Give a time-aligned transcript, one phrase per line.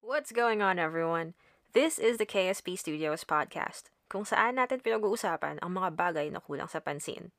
[0.00, 1.34] What's going on everyone?
[1.74, 6.72] This is the KSP Studios podcast, kung saan natin pinag-uusapan ang mga bagay na kulang
[6.72, 7.36] sa pansin.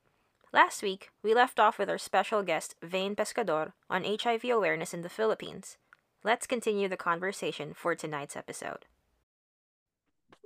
[0.54, 5.02] Last week, we left off with our special guest, Vane Pescador, on HIV awareness in
[5.02, 5.74] the Philippines.
[6.22, 8.86] Let's continue the conversation for tonight's episode.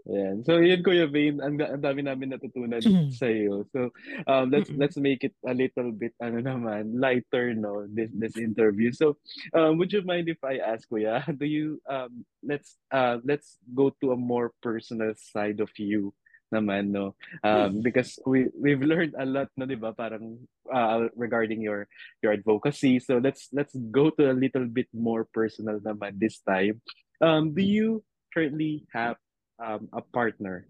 [0.07, 0.47] Ayan.
[0.47, 2.79] So yun Kuya Vane, ang, ang dami namin natutunan
[3.11, 3.67] sa iyo.
[3.75, 3.91] So
[4.31, 8.95] um, let's let's make it a little bit ano naman lighter no this this interview.
[8.95, 9.19] So
[9.51, 13.91] um, would you mind if I ask Kuya, do you um let's uh let's go
[13.99, 16.15] to a more personal side of you
[16.55, 17.19] naman no?
[17.43, 19.91] Um because we we've learned a lot no 'di ba?
[19.91, 20.39] Parang
[20.71, 21.91] uh, regarding your
[22.23, 23.03] your advocacy.
[23.03, 26.79] So let's let's go to a little bit more personal naman this time.
[27.19, 29.19] Um do you currently have
[29.59, 30.67] um, a partner,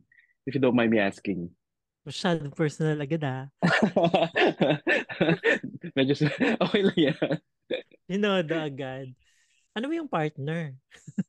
[0.47, 1.51] if you don't mind me asking.
[2.07, 3.51] Masyadong personal agad ah.
[5.99, 6.15] Medyo,
[6.65, 7.31] okay lang yan.
[8.07, 9.11] Tinodo agad.
[9.75, 10.75] Ano ba yung partner?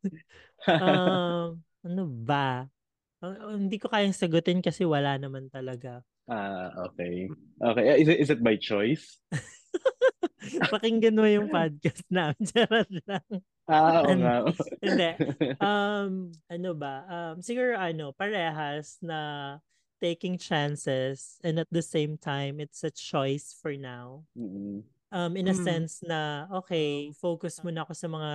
[0.67, 2.65] Um, ano ba?
[3.21, 6.01] Uh, hindi ko kayang sagutin kasi wala naman talaga.
[6.27, 7.29] Ah, okay.
[7.61, 7.85] Okay.
[7.87, 9.21] Uh, Is it, is it by choice?
[10.73, 12.39] Pakinggan mo yung podcast namin.
[12.43, 13.27] Charot lang.
[13.67, 14.35] Ah, oo nga.
[14.79, 15.09] Hindi.
[15.59, 17.03] Um, ano ba?
[17.07, 19.19] Um, siguro ano, parehas na
[19.99, 24.23] taking chances and at the same time, it's a choice for now.
[24.37, 24.85] Mm-mm.
[25.07, 25.63] um in a Mm.
[25.63, 28.31] sense na okay focus muna ako sa mga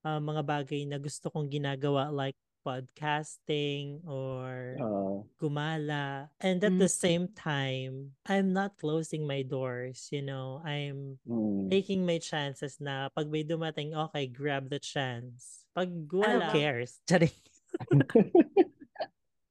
[0.00, 2.32] ah, mga bagay na gusto kong ginagawa like
[2.66, 6.82] podcasting or Ah, gumala and at Mm.
[6.82, 11.70] the same time I'm not closing my doors you know I'm mm.
[11.70, 17.32] taking my chances na pag may dumating okay grab the chance pag wala cares Charing.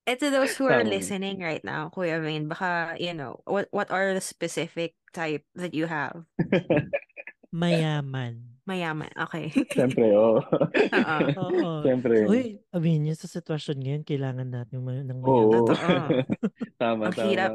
[0.07, 0.89] And to those who are Tama.
[0.89, 5.73] listening right now, Kuya Vane, baka, you know, what what are the specific type that
[5.73, 6.25] you have?
[7.55, 9.13] mayaman Mayaman.
[9.29, 9.53] Okay.
[9.77, 10.41] Siyempre, oo.
[10.41, 11.17] Oo.
[11.37, 12.25] oo Siyempre.
[12.25, 15.69] uy sabihin niyo sa sitwasyon ngayon kailangan natin ng ng mayaman Oo.
[15.69, 15.97] Totoo.
[16.81, 17.29] Tama, Ang tama.
[17.29, 17.51] hirap.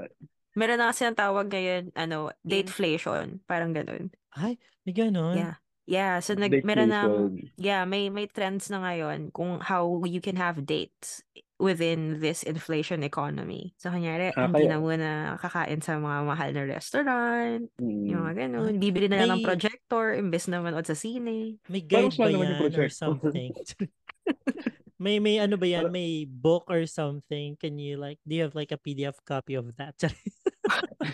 [0.54, 3.42] Meron na kasi ang tawag ngayon, ano, dateflation.
[3.42, 4.14] Parang ganun.
[4.38, 4.54] ay
[4.86, 5.58] may ganon Yeah.
[5.90, 6.14] Yeah.
[6.22, 7.50] So, nag, meron Deflation.
[7.58, 11.26] yeah, may, may trends na ngayon kung how you can have dates
[11.60, 13.76] within this inflation economy.
[13.76, 18.04] So, kanyari, Ah, hindi na muna kakain sa mga mahal na restaurant, Mm.
[18.08, 18.72] yung mga ganun.
[18.80, 21.60] Bibili na lang ng May- projector imbes na manood sa sine.
[21.68, 22.88] May guide ba naman yan or projector.
[22.88, 23.52] something?
[25.00, 25.88] may may ano ba yan?
[25.88, 27.56] May book or something?
[27.56, 29.96] Can you like, do you have like a PDF copy of that?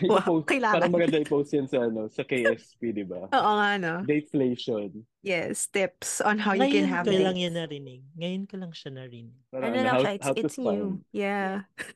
[0.02, 0.74] Wow, I-post- kailangan.
[0.76, 3.26] Parang maganda i-post yan sa, ano, sa KSP, di ba?
[3.26, 3.94] Oo nga, no?
[4.02, 4.90] Dateflation.
[5.20, 7.42] Yes, tips on how you can Ngayon have ko lang dates.
[7.42, 8.02] yan narinig.
[8.14, 9.38] Ngayon ko lang siya narinig.
[9.48, 10.86] Parang Ano ano, lang how, siya, it's, how it's new.
[11.10, 11.52] Yeah.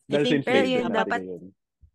[0.06, 1.44] Sa think- pero yun, dapat- ngayon.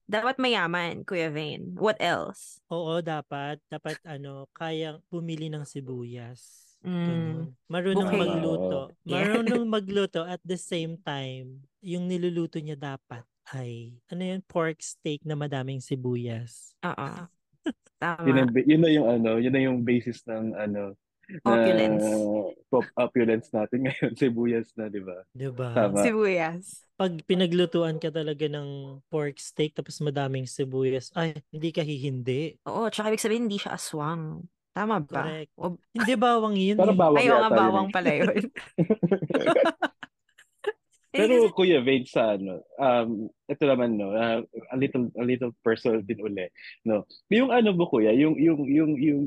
[0.06, 1.74] Dapat mayaman, Kuya Vane.
[1.74, 2.62] What else?
[2.68, 3.58] Oo, dapat.
[3.66, 6.62] Dapat ano, kayang bumili ng sibuyas.
[6.86, 7.58] Mm.
[7.66, 8.22] Marunong Okay.
[8.22, 8.94] magluto.
[9.02, 9.26] Yeah.
[9.26, 15.22] Marunong magluto at the same time, yung niluluto niya dapat ay, ano yun, pork steak
[15.22, 16.74] na madaming sibuyas.
[16.82, 17.10] Oo.
[18.02, 18.26] Tama.
[18.26, 20.98] Yun, ang, yun na yung ano, yun na yung basis ng ano,
[21.42, 22.06] Opulence.
[22.70, 25.26] pop opulence natin ngayon, sibuyas na, di ba?
[25.34, 25.74] Diba?
[25.74, 26.06] Tama.
[26.06, 26.86] Sibuyas.
[26.96, 32.62] Pag pinaglutuan ka talaga ng pork steak tapos madaming sibuyas, ay, hindi ka hihindi.
[32.70, 34.46] Oo, tsaka ibig sabihin hindi siya aswang.
[34.76, 35.24] Tama ba?
[35.24, 35.52] Correct.
[35.56, 36.76] O, Hindi bawang yun.
[36.76, 37.00] Pero eh.
[37.00, 37.94] bawang ayaw nga yun bawang eh.
[37.96, 38.28] pala yun.
[41.16, 46.04] Pero Kuya Vade sa ano, um, ito naman no, uh, a little a little personal
[46.04, 46.48] din uli,
[46.84, 47.08] no.
[47.32, 49.22] Yung ano mo Kuya, yung yung yung yung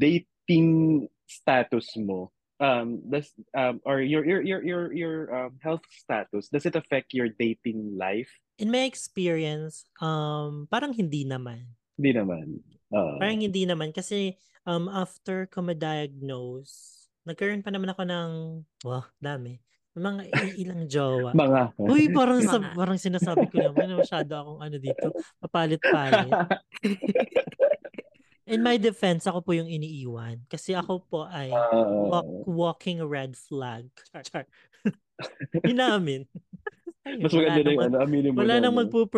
[0.00, 6.48] dating status mo, um, does um or your your your your your um, health status,
[6.48, 8.30] does it affect your dating life?
[8.58, 11.78] In my experience, um, parang hindi naman.
[11.98, 12.46] Hindi naman.
[12.88, 14.34] Uh, Parang hindi naman kasi
[14.64, 18.30] um, after ko ma-diagnose, nagkaroon pa naman ako ng,
[18.86, 19.60] wow, dami.
[19.98, 20.22] Mga
[20.56, 21.30] ilang jowa.
[21.34, 25.10] mga Uy, parang, sa, parang sinasabi ko naman na masyado akong ano dito,
[25.42, 26.30] papalit-palit.
[28.48, 30.40] In my defense, ako po yung iniiwan.
[30.48, 33.84] Kasi ako po ay Uh, walk, walking red flag.
[34.08, 34.44] Char, char.
[35.68, 36.24] Inamin.
[37.04, 38.88] Ayun, mas maganda na yung ano, aminin mo Wala na, nang.
[38.88, 39.12] Parang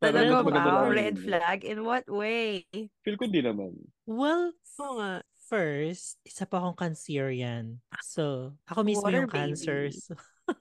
[0.00, 0.92] Talaga ba?
[0.92, 1.58] Red flag?
[1.64, 2.68] In what way?
[3.00, 3.72] Feel ko di naman.
[4.04, 5.24] Well, Oo nga.
[5.52, 7.76] First, isa pa akong cancerian.
[8.00, 9.92] So, ako mismo Water yung cancer.
[9.92, 10.16] So,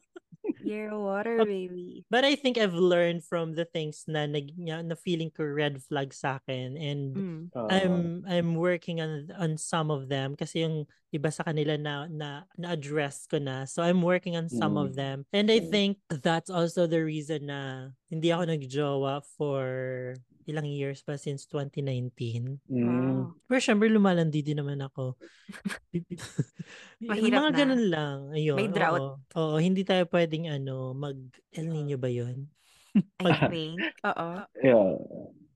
[0.62, 2.04] You're a water baby.
[2.12, 5.82] but I think I've learned from the things na, nag, na, na feeling ko red
[5.82, 7.42] flag sa akin and Mm.
[7.52, 12.08] Uh, I'm I'm working on on some of them kasi yung iba sa kanila na
[12.08, 13.68] na na-address ko na.
[13.68, 14.84] So I'm working on some Mm.
[14.88, 15.18] of them.
[15.36, 15.68] And I Mm.
[15.68, 20.16] think that's also the reason na hindi ako nagjowa for
[20.46, 22.62] ilang years pa since 2019.
[22.66, 22.82] Mm.
[22.82, 23.36] Wow.
[23.46, 25.18] Pero syempre lumalandi din naman ako.
[27.02, 27.58] Mahirap Mga na.
[27.58, 28.18] ganun lang.
[28.32, 28.58] Ayun.
[28.58, 29.02] May drought.
[29.36, 29.56] Oo.
[29.56, 31.18] Oo, hindi tayo pwedeng ano, mag
[31.52, 32.48] El Nino ba yun?
[33.24, 33.80] I think.
[34.04, 34.30] Oo.
[34.60, 34.92] Yeah.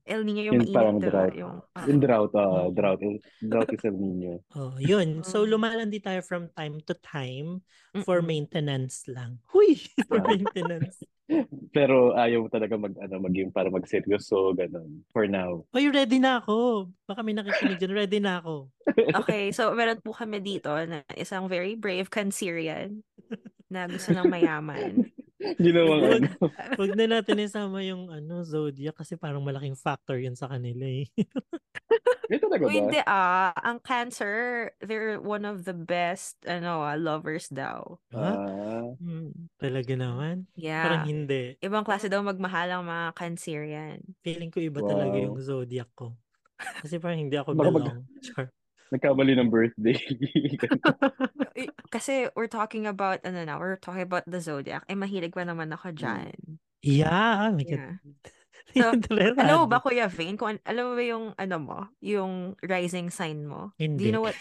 [0.05, 1.33] El Nino yung Yung parang mainit, drought.
[1.33, 1.85] Yung, oo.
[1.89, 3.01] Yung drought, uh, drought,
[3.41, 4.45] drought is El Nino.
[4.53, 5.25] Oh, yun.
[5.25, 5.49] So Mm.
[5.49, 7.65] lumalandi tayo from time to time
[8.05, 9.41] for maintenance lang.
[9.49, 9.81] Huy!
[10.05, 11.01] For maintenance.
[11.73, 15.01] Pero ayaw mo talaga mag, ano, maging para magseryoso, ganun.
[15.09, 15.65] For now.
[15.73, 16.87] Uy, ready na ako.
[17.09, 17.97] Baka may nakikinig dyan.
[17.97, 18.69] Ready na ako.
[19.25, 23.01] Okay, so meron po kami dito na isang very brave Cancerian
[23.73, 25.09] na gusto ng mayaman.
[25.57, 26.29] Ginawang Wag, ano.
[26.81, 31.05] wag na natin isama yung ano, zodiac kasi parang malaking factor yun sa kanila eh.
[32.25, 32.73] Eh, talaga ba?
[32.73, 34.33] hindi ah, ang Cancer,
[34.81, 38.01] they're one of the best ano ah, lovers daw.
[38.09, 38.31] Ha?
[38.33, 40.49] Ah, Hmm, talaga naman.
[40.57, 41.05] Parang Yeah.
[41.05, 41.53] hindi.
[41.61, 44.01] Ibang klase daw magmahal ang mga Cancerian.
[44.25, 45.21] Feeling ko iba talaga Wow.
[45.21, 46.17] yung zodiac ko.
[46.81, 48.01] Kasi parang hindi ako mag- belong.
[48.93, 49.97] Nagkamali ng birthday.
[51.93, 54.85] Kasi we're talking about ano na, we're talking about the zodiac.
[54.85, 56.59] Eh mahilig pa naman ako dyan.
[56.85, 57.65] Yeah, God.
[57.65, 57.93] Yeah.
[58.75, 59.39] So, Interesado.
[59.39, 63.47] Alam mo ba Kuya Vane, kung alam mo ba yung ano mo, yung rising sign
[63.47, 63.71] mo?
[63.77, 64.09] Do Hindi.
[64.09, 64.35] you know what?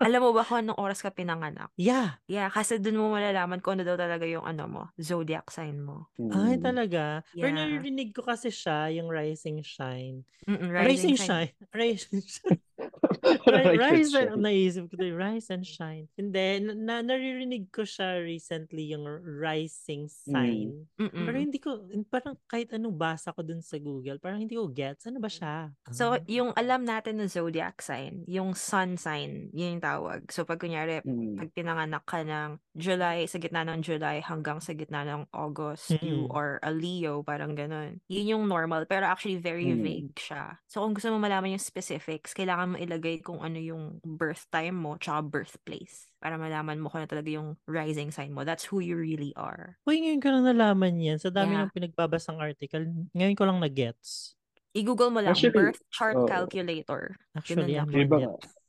[0.00, 1.68] alam mo ba kung anong oras ka pinanganak?
[1.76, 2.16] Yeah.
[2.24, 6.08] Yeah, kasi dun mo malalaman kung ano daw talaga yung ano mo, zodiac sign mo.
[6.32, 6.64] Ay, Hmm.
[6.64, 7.20] talaga.
[7.36, 7.58] Pero Yeah.
[7.68, 10.24] naririnig ko kasi siya, yung rising shine.
[10.48, 11.52] Mm-mm, Rising, shine.
[11.76, 12.60] Rising shine.
[13.50, 16.06] Ri- rise and, naisip ko tayo, rise and shine.
[16.14, 19.04] Hindi, na, na- naririnig ko siya recently, yung
[19.40, 20.86] rising sign.
[20.96, 21.24] Mm-mm.
[21.26, 21.70] Pero hindi ko,
[22.06, 25.06] parang kahit anong basa ko dun sa Google, parang hindi ko gets.
[25.06, 25.72] Ano ba siya?
[25.90, 26.22] So, Ah.
[26.26, 30.28] yung alam natin na zodiac sign, yung sun sign, yun yung tawag.
[30.30, 31.34] So, pag kunyari, Mm.
[31.36, 36.28] pag pinanganak ka ng July, sa gitna ng July hanggang sa gitna ng August, you
[36.28, 36.34] Mm-mm.
[36.36, 37.98] are a Leo, parang ganun.
[38.06, 39.82] Yun yung normal, pero actually very Mm.
[39.82, 40.58] vague siya.
[40.66, 44.78] So, kung gusto mo malaman yung specifics, kailangan mo ilagay kung ano yung birth time
[44.78, 46.06] mo, tsaka birthplace.
[46.22, 48.46] Para malaman mo kung ano talaga yung rising sign mo.
[48.46, 49.74] That's who you really are.
[49.90, 51.18] Uy, ngayon ko lang nalaman yan.
[51.18, 51.66] Sa dami Yeah.
[51.66, 54.38] ng pinagbabasang article, ngayon ko lang na-gets.
[54.70, 56.30] I-google mo lang, Actually, birth chart oo.
[56.30, 57.18] calculator.
[57.34, 57.74] Actually.
[57.74, 58.59] I'm it.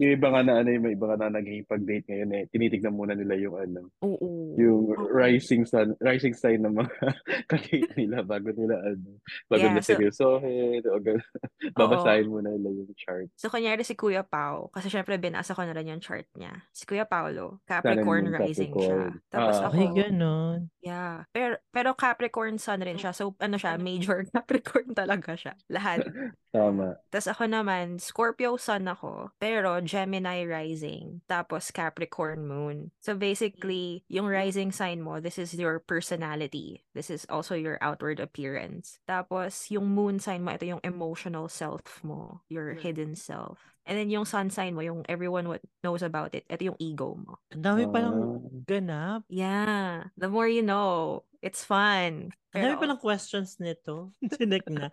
[0.00, 3.36] Yung iba nga na ano, yung iba nga na nagkikipag-date ngayon eh, tinitignan muna nila
[3.36, 4.56] yung ano, Oo.
[4.56, 5.12] yung Oo.
[5.12, 6.88] rising sun, rising sign ng mga
[7.52, 11.28] kadate nila bago nila ano, bago Yeah, nila so- seryosohin o gano'n.
[11.76, 13.28] Babasahin muna nila yung chart.
[13.36, 16.64] So, kunyari si Kuya Pao, kasi syempre binasa ko na rin yung chart niya.
[16.72, 19.20] Si Kuya Paolo, Capricorn rising Capricorn.
[19.20, 19.28] siya.
[19.28, 19.68] Tapos Ah.
[19.68, 20.58] ako, Ay, ganun.
[20.80, 21.28] yeah.
[21.30, 23.12] Pero, pero Capricorn sun rin siya.
[23.12, 25.52] So, ano siya, major Capricorn talaga siya.
[25.68, 26.08] Lahat.
[26.50, 26.96] Tama.
[27.12, 32.94] Tapos ako naman, Scorpio sun ako, pero Gemini rising, tapos Capricorn moon.
[33.02, 36.86] So basically, yung rising sign mo, this is your personality.
[36.90, 38.98] This is also your outward appearance.
[39.06, 43.62] Tapos yung moon sign mo, ito yung emotional self mo, your hidden self.
[43.86, 47.14] And then yung sun sign mo, yung everyone what knows about it, ito yung ego
[47.14, 47.38] mo.
[47.54, 48.38] Ang dami palang Ah.
[48.66, 49.20] ganap.
[49.30, 52.34] Yeah, the more you know, it's fun.
[52.50, 54.10] Ang dami palang questions nito.
[54.34, 54.90] Tinek na.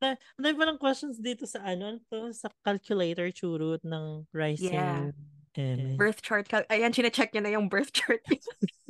[0.00, 4.76] Na- Ang dami palang questions dito sa ano, ano to, sa calculator churut ng rising.
[4.76, 5.12] Yeah.
[5.60, 8.24] Eh, birth chart, cal- ayan, chinecheck niya na yung birth chart.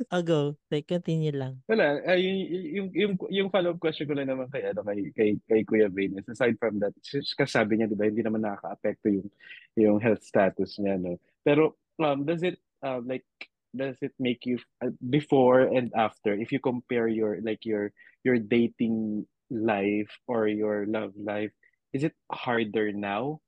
[0.09, 0.55] I'll go.
[0.71, 1.59] Like, continue lang.
[1.67, 5.29] Wala, ay, yung, yung, yung, yung follow-up question ko lang naman kay, ano, kay, kay,
[5.47, 8.41] kay Kuya Vane is aside from that, s- kasi sabi niya, di ba, hindi naman
[8.47, 9.29] nakaka-apekto yung,
[9.75, 11.19] yung health status niya, no?
[11.43, 13.27] Pero, um, does it, um, like,
[13.75, 17.91] does it make you, uh, before and after, if you compare your, like, your,
[18.23, 21.51] your dating life or your love life,
[21.91, 23.39] is it harder now,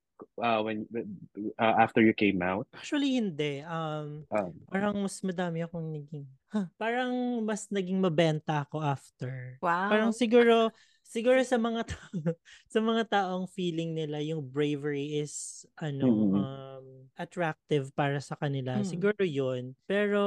[0.42, 0.86] uh, when,
[1.60, 2.68] uh, after you came out?
[2.74, 3.62] Actually, hindi.
[3.64, 7.14] Um, Um, parang mas madami akong naging, huh, parang
[7.46, 9.62] mas naging mabenta ako after.
[9.62, 9.90] Wow.
[9.94, 12.34] Parang siguro, siguro sa mga tao,
[12.68, 16.34] sa mga taong feeling nila yung bravery is ano Mhm.
[16.34, 18.82] um attractive para sa kanila.
[18.82, 18.88] Mm.
[18.90, 19.78] Siguro 'yun.
[19.86, 20.22] Pero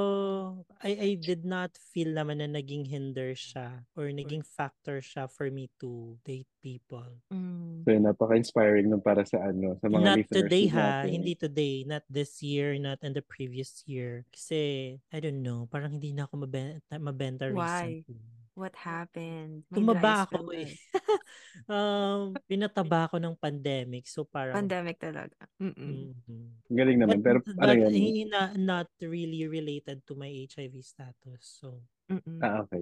[0.78, 5.50] I I did not feel naman na naging hinder siya or naging factor siya for
[5.50, 7.06] me to date people.
[7.30, 7.82] Mm.
[7.82, 11.10] so, napaka-inspiring nun para sa, ano, sa mga not listeners today ha, natin.
[11.10, 14.22] hindi today, not this year, not in the previous year.
[14.30, 18.02] Kasi I don't know, parang hindi na ako mabenta, mabenta Why?
[18.02, 18.35] recently.
[18.56, 19.68] What happened?
[19.68, 20.72] May Tumaba ako eh.
[20.72, 20.96] ba?
[21.76, 24.08] um, pinataba ako ng pandemic.
[24.08, 25.36] So parang Pandemic talaga.
[25.60, 26.16] Mm-mm.
[26.24, 26.72] Mhm.
[26.72, 28.32] Galing naman, pero But, ano but yun?
[28.32, 31.60] na, not really related to my HIV status.
[31.60, 32.38] So, Mm-mm.
[32.40, 32.80] Ah, okay.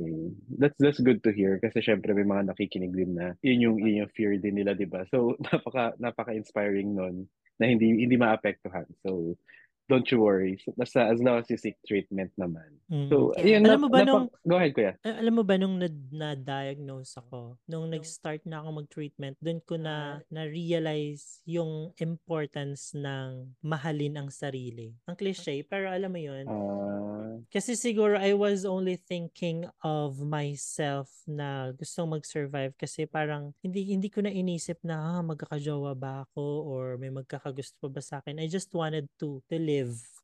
[0.61, 4.05] That's that's good to hear kasi syempre may mga nakikinig din na yun yung yun
[4.05, 5.03] yung fear din nila, 'di ba?
[5.09, 7.25] So napaka napaka-inspiring nun
[7.57, 8.85] na hindi hindi maapektuhan.
[9.01, 9.35] So
[9.85, 10.57] don't you worry.
[10.77, 12.81] Basta as long as you seek treatment naman.
[12.89, 13.09] Mm.
[13.09, 13.61] So, Yeah.
[13.61, 14.93] ayun, Alam na, mo ba napa- nung go ahead, kuya.
[15.03, 19.75] Al- alam mo ba nung na- na-diagnose ako, nung nag-start na ako mag-treatment, doon ko
[19.77, 24.95] na na-realize yung importance ng mahalin ang sarili.
[25.05, 31.11] Ang cliche, pero alam mo yun, Ah, kasi siguro I was only thinking of myself
[31.27, 36.43] na gustong mag-survive kasi parang hindi hindi ko na inisip na ah, magkakajowa ba ako
[36.63, 38.39] or may magkakagusto pa ba sa akin.
[38.39, 39.74] I just wanted to to live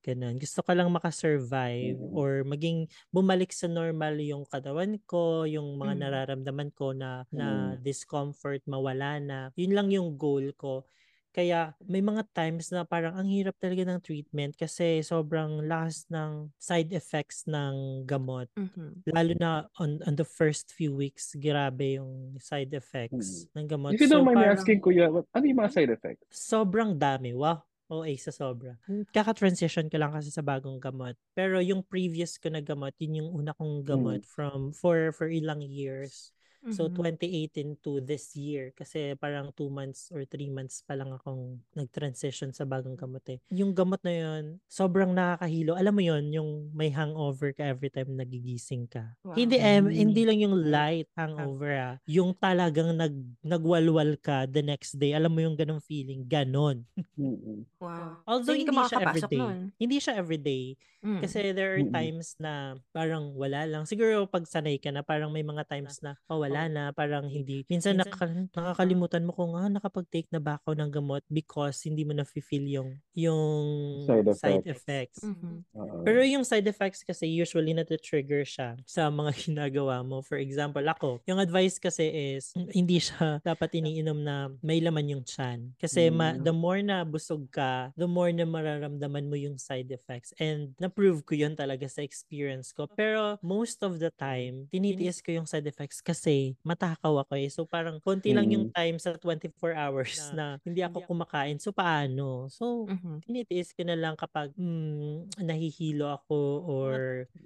[0.05, 0.39] ganun.
[0.41, 2.07] Gusto ko lang makasurvive Mm.
[2.13, 6.01] or maging bumalik sa normal yung katawan ko, yung mga Mm.
[6.01, 7.81] nararamdaman ko na na Mm.
[7.81, 9.39] discomfort mawala na.
[9.59, 10.87] Yun lang yung goal ko.
[11.35, 16.51] Kaya may mga times na parang ang hirap talaga ng treatment kasi sobrang lakas ng
[16.59, 18.49] side effects ng gamot.
[18.57, 19.03] Mhm.
[19.07, 23.97] Lalo na on, on the first few weeks, grabe yung side effects ng gamot.
[23.97, 26.27] if you So don't mind me parang asking, kuya, ano yung mga side effects?
[26.31, 27.35] sobrang dami.
[27.35, 27.70] Wow.
[27.91, 28.79] OA sa sobra.
[29.11, 31.19] Kaka-transition ko lang kasi sa bagong gamot.
[31.35, 35.61] Pero yung previous ko na gamot, yun yung una kong gamot from for for ilang
[35.61, 36.31] years.
[36.69, 36.93] So, Mhm.
[36.93, 38.77] 2018 to this year.
[38.77, 43.41] Kasi parang 2 months or 3 months pa lang akong nag-transition sa bagong gamot eh.
[43.49, 45.73] Yung gamot na yun, sobrang nakakahilo.
[45.73, 49.17] Alam mo yun, yung may hangover ka every time nagigising ka.
[49.25, 49.41] Wow.
[49.41, 49.97] Hindi, em, Mm.
[49.97, 51.95] hindi lang yung light hangover ah.
[52.05, 55.17] Yung talagang nag, nagwalwal ka the next day.
[55.17, 56.29] Alam mo yung ganong feeling.
[56.29, 56.85] Ganon.
[57.17, 57.65] Mm-mm.
[57.81, 58.21] Wow.
[58.29, 59.41] Although So, hindi hindi, siya everyday.
[59.41, 59.59] nun.
[59.77, 60.65] Hindi siya everyday.
[61.01, 61.21] Mm.
[61.25, 63.89] Kasi there are times na parang wala lang.
[63.89, 67.65] Siguro pag sanay ka na, parang may mga times na oh, wala na, parang hindi.
[67.67, 72.13] Minsan nakaka- nakakalimutan mo kung ah, nakapag-take na ba ako ng gamot because hindi mo
[72.13, 74.69] na-feel yung, yung Side side effects.
[74.69, 75.19] effects.
[75.25, 75.55] Mhm.
[75.73, 76.03] Oo.
[76.05, 80.21] Pero yung side effects kasi usually na-trigger siya sa mga ginagawa mo.
[80.21, 82.05] For example, ako, yung advice kasi
[82.37, 85.73] is hindi siya dapat iniinom na may laman yung chan.
[85.81, 86.45] Kasi ma- Mm.
[86.45, 90.31] the more na busog ka, the more na mararamdaman mo yung side effects.
[90.39, 92.91] And na-prove ko yun talaga sa experience ko.
[92.93, 97.49] Pero most of the time, tinitiis ko yung side effects kasi matakaw ako eh.
[97.49, 101.57] So parang konti lang yung time sa 24 hours na hindi ako kumakain.
[101.63, 102.51] So paano?
[102.53, 103.23] So Mhm.
[103.25, 106.97] tinitiis ko na lang kapag mm, nahihilo ako or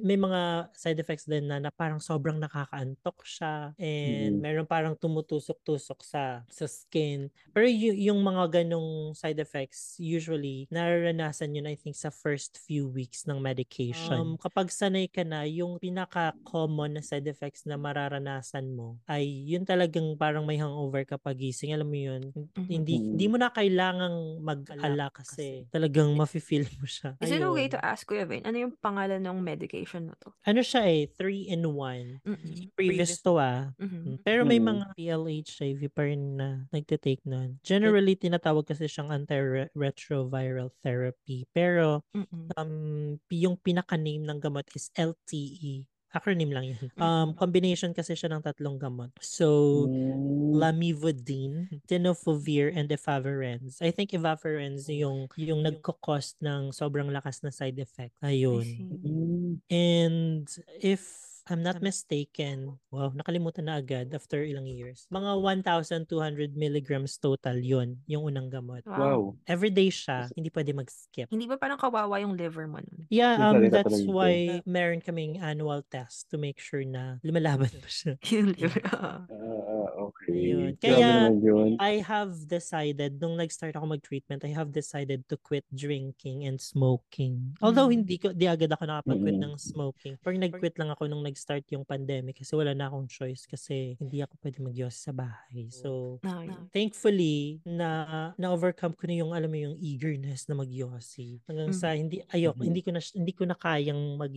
[0.00, 4.40] may mga side effects din na, na parang sobrang nakakaantok siya and Mm.
[4.40, 7.28] meron parang tumutusok-tusok sa sa skin.
[7.52, 12.86] Pero y- yung mga ganong side effects usually nararanasan yun I think sa first few
[12.88, 14.20] weeks ng medication.
[14.20, 19.62] Um, kapag sanay ka na, yung pinaka-common na side effects na mararanasan mo ay yun
[19.64, 21.72] talagang parang may hangover kapag gising.
[21.72, 22.22] Alam mo yun?
[22.68, 23.10] Hindi, Mhm.
[23.14, 27.14] hindi mo na kailangangang mag-ala kasi talagang mafe-feel mo siya.
[27.22, 27.74] Is it okay Ayun.
[27.74, 30.34] to ask, Kuya Vin, ano yung pangalan ng medication na to?
[30.44, 32.20] Ano siya eh, 3 in 1.
[32.26, 32.68] Mm-mm.
[32.76, 33.72] Previous to ah.
[33.80, 34.20] Mhm.
[34.26, 34.66] Pero may Mm.
[34.76, 37.56] mga PLHIV pa rin na nagtitake nun.
[37.64, 41.48] Generally, tinatawag kasi siyang antiretroviral therapy.
[41.54, 42.48] Pero Mm-mm.
[42.56, 45.86] um, yung pinaka-name ng gamot is LTE.
[46.14, 46.78] Acronym lang yun.
[46.94, 49.10] Um, combination kasi siya ng tatlong gamot.
[49.18, 50.54] So, Mm.
[50.62, 53.82] lamivudine, tenofovir, and efavirenz.
[53.82, 58.14] I think efavirenz yung yung nagko-cause ng sobrang lakas na side effect.
[58.22, 58.62] Ayun.
[59.02, 59.52] Mm.
[59.66, 60.46] And
[60.78, 65.04] if I'm not mistaken, wow, nakalimutan na agad after ilang years.
[65.12, 65.60] Mga
[66.08, 68.80] 1,200 milligrams total yun, yung unang gamot.
[68.88, 69.36] Wow.
[69.44, 71.28] Everyday siya, hindi pwede mag-skip.
[71.28, 73.04] Hindi ba parang kawawa yung liver mo nun?
[73.12, 78.16] Yeah, um, that's why meron kaming annual test to make sure na lumalaban pa siya.
[78.32, 78.80] yung liver.
[78.96, 79.28] ah.
[79.92, 80.76] Okay.
[80.84, 81.80] Grabe Kaya, yun.
[81.82, 87.58] I have decided, nung nag-start ako mag-treatment, I have decided to quit drinking and smoking.
[87.58, 87.90] Although Mm.
[87.90, 89.42] hindi ko, di agad ako nakapag-quit Mm.
[89.42, 90.14] ng smoking.
[90.22, 94.22] Pero nag-quit lang ako nung nag-start yung pandemic kasi wala na akong choice kasi hindi
[94.22, 95.66] ako pwede mag sa bahay.
[95.74, 96.56] So, Okay.
[96.70, 100.70] thankfully, na na-overcome ko na yung, alam mo, yung eagerness na mag
[101.50, 101.74] Hanggang Mm.
[101.74, 102.70] sa, hindi, ayoko, Mhm.
[102.70, 104.30] hindi ko na, hindi ko na kayang mag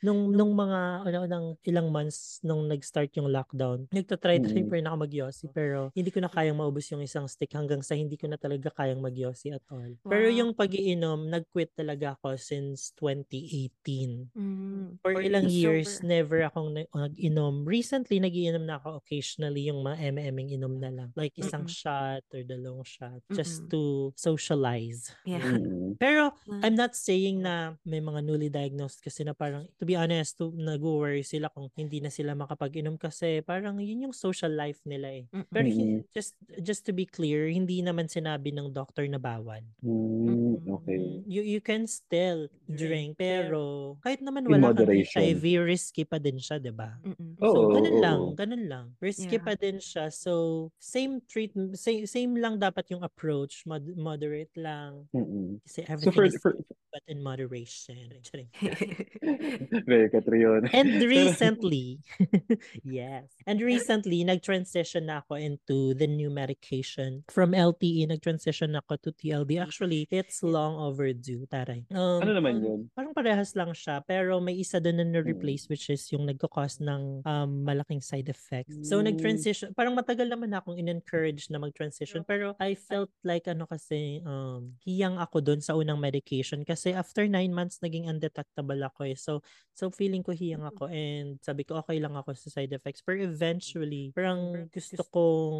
[0.00, 4.68] Nung, nung mga, ano, ng ilang months nung nag-start yung lockdown, nagtatry try Mm.
[4.68, 5.14] pa rin ako mag
[5.52, 8.72] pero hindi ko na kayang maubos yung isang stick hanggang sa hindi ko na talaga
[8.74, 9.92] kayang mag at all.
[10.04, 10.36] Pero Wow.
[10.36, 14.30] yung pag-iinom, nag-quit talaga ako since 2018.
[14.32, 14.98] Mm.
[15.02, 15.54] For ilang Sober.
[15.54, 17.64] years, never akong na- nag-inom.
[17.64, 21.08] Recently, nagiinom na ako occasionally yung mga MM-ing inom na lang.
[21.14, 21.78] Like isang Mm-mm.
[21.82, 23.70] shot or dalawang shot just Mm-mm.
[23.72, 23.80] to
[24.16, 25.12] socialize.
[25.24, 25.42] Yeah.
[25.44, 25.98] Mm.
[25.98, 26.60] Pero Mm.
[26.64, 30.54] I'm not saying na may mga newly diagnosed kasi na parang, to be honest, to,
[30.54, 35.24] nag-worry sila kung hindi na sila makapag-inom kasi parang yun yung social life nila eh.
[35.30, 35.48] Mm-mm.
[35.48, 36.02] Pero hi- Mm.
[36.10, 39.62] just just to be clear, hindi naman sinabi ng doctor na bawal.
[39.80, 40.62] Mm.
[40.68, 41.00] Okay.
[41.24, 44.86] You you can still drink pero kahit naman In wala kang.
[44.86, 46.94] HIV, risky pa din siya, 'di ba?
[47.00, 47.38] Mm-mm.
[47.38, 48.86] So, ganun lang, ganun lang.
[48.98, 49.44] Risky Yeah.
[49.44, 50.08] pa din siya.
[50.08, 50.32] So,
[50.76, 55.08] same treatment, same, same lang dapat yung approach, mod- moderate lang.
[55.10, 55.58] Mm-mm.
[55.62, 56.52] Kasi So everything for, is for
[56.98, 58.10] but in moderation.
[59.86, 60.68] Very Catriona.
[60.72, 62.00] And recently,
[62.82, 63.30] yes.
[63.46, 67.22] And recently, nag-transition na ako into the new medication.
[67.30, 69.62] From LTE, nag-transition ako to TLD.
[69.62, 71.86] Actually, it's long overdue, taray.
[71.94, 72.90] Um, Ano naman yun?
[72.98, 77.22] Parang parehas lang siya, pero may isa doon na na-replace which is yung nagko-cause ng
[77.22, 78.74] um, malaking side effects.
[78.90, 79.14] So, Mm.
[79.14, 79.68] nag-transition.
[79.78, 85.20] Parang matagal naman akong in-encourage na mag-transition, pero I felt like ano kasi, um, hiyang
[85.20, 89.16] ako doon sa unang medication kasi after nine months, naging undetectable ako eh.
[89.16, 89.40] So,
[89.72, 93.00] so feeling ko hiyang ako and sabi ko okay lang ako sa side effects.
[93.00, 95.58] Pero eventually, parang gusto kong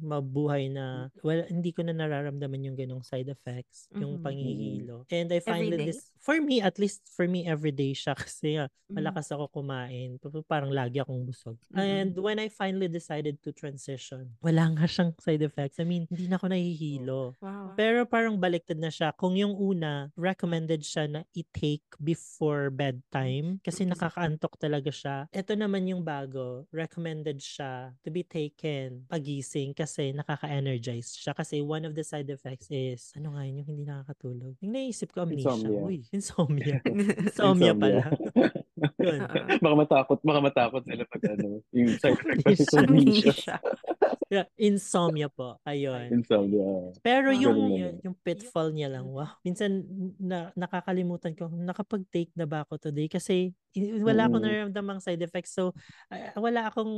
[0.00, 4.22] mabuhay na well, hindi ko na nararamdaman yung ganong side effects, yung Mhm.
[4.22, 4.96] pangihilo.
[5.08, 8.70] And I find that this, for me, at least for me, everyday siya kasi Mhm.
[8.92, 10.18] malakas ako kumain.
[10.18, 11.58] Pa- Parang lagi akong busog.
[11.70, 11.78] Mhm.
[11.78, 15.78] And when I finally decided to transition, wala nga siyang side effects.
[15.78, 17.34] I mean, hindi na ako nahihilo.
[17.42, 17.74] Wow.
[17.74, 19.10] Pero parang baliktad na siya.
[19.12, 20.10] Kung yung una,
[20.56, 23.92] recommended siya na i-take before bedtime kasi Mm.
[23.92, 25.28] nakakaantok talaga siya.
[25.28, 31.36] Ito naman yung bago, recommended siya to be taken pagising kasi nakaka-energize siya.
[31.36, 34.56] Kasi one of the side effects is, ano nga yun, yung hindi nakakatulog.
[34.64, 35.52] Yung naisip ko, amnesia.
[35.52, 35.80] Insomnia.
[35.84, 36.80] Uy, insomnia.
[37.20, 38.02] insomnia pala.
[39.06, 39.20] Yun.
[39.62, 43.56] Baka matakot, baka matakot sila pag ano, yung side effect pa Amnesia.
[44.26, 45.62] Yeah, insomnia po.
[45.62, 46.10] Ayun.
[46.10, 46.90] Insomnia.
[46.98, 49.38] Pero yung, Galing yung, pitfall niya lang, wow.
[49.46, 49.86] Minsan,
[50.18, 53.06] na, nakakalimutan ko, nakapag-take na ba ako today?
[53.06, 53.54] Kasi
[54.02, 54.46] wala akong Mm.
[54.50, 55.54] nararamdamang side effects.
[55.54, 55.70] So,
[56.10, 56.90] ah, wala akong,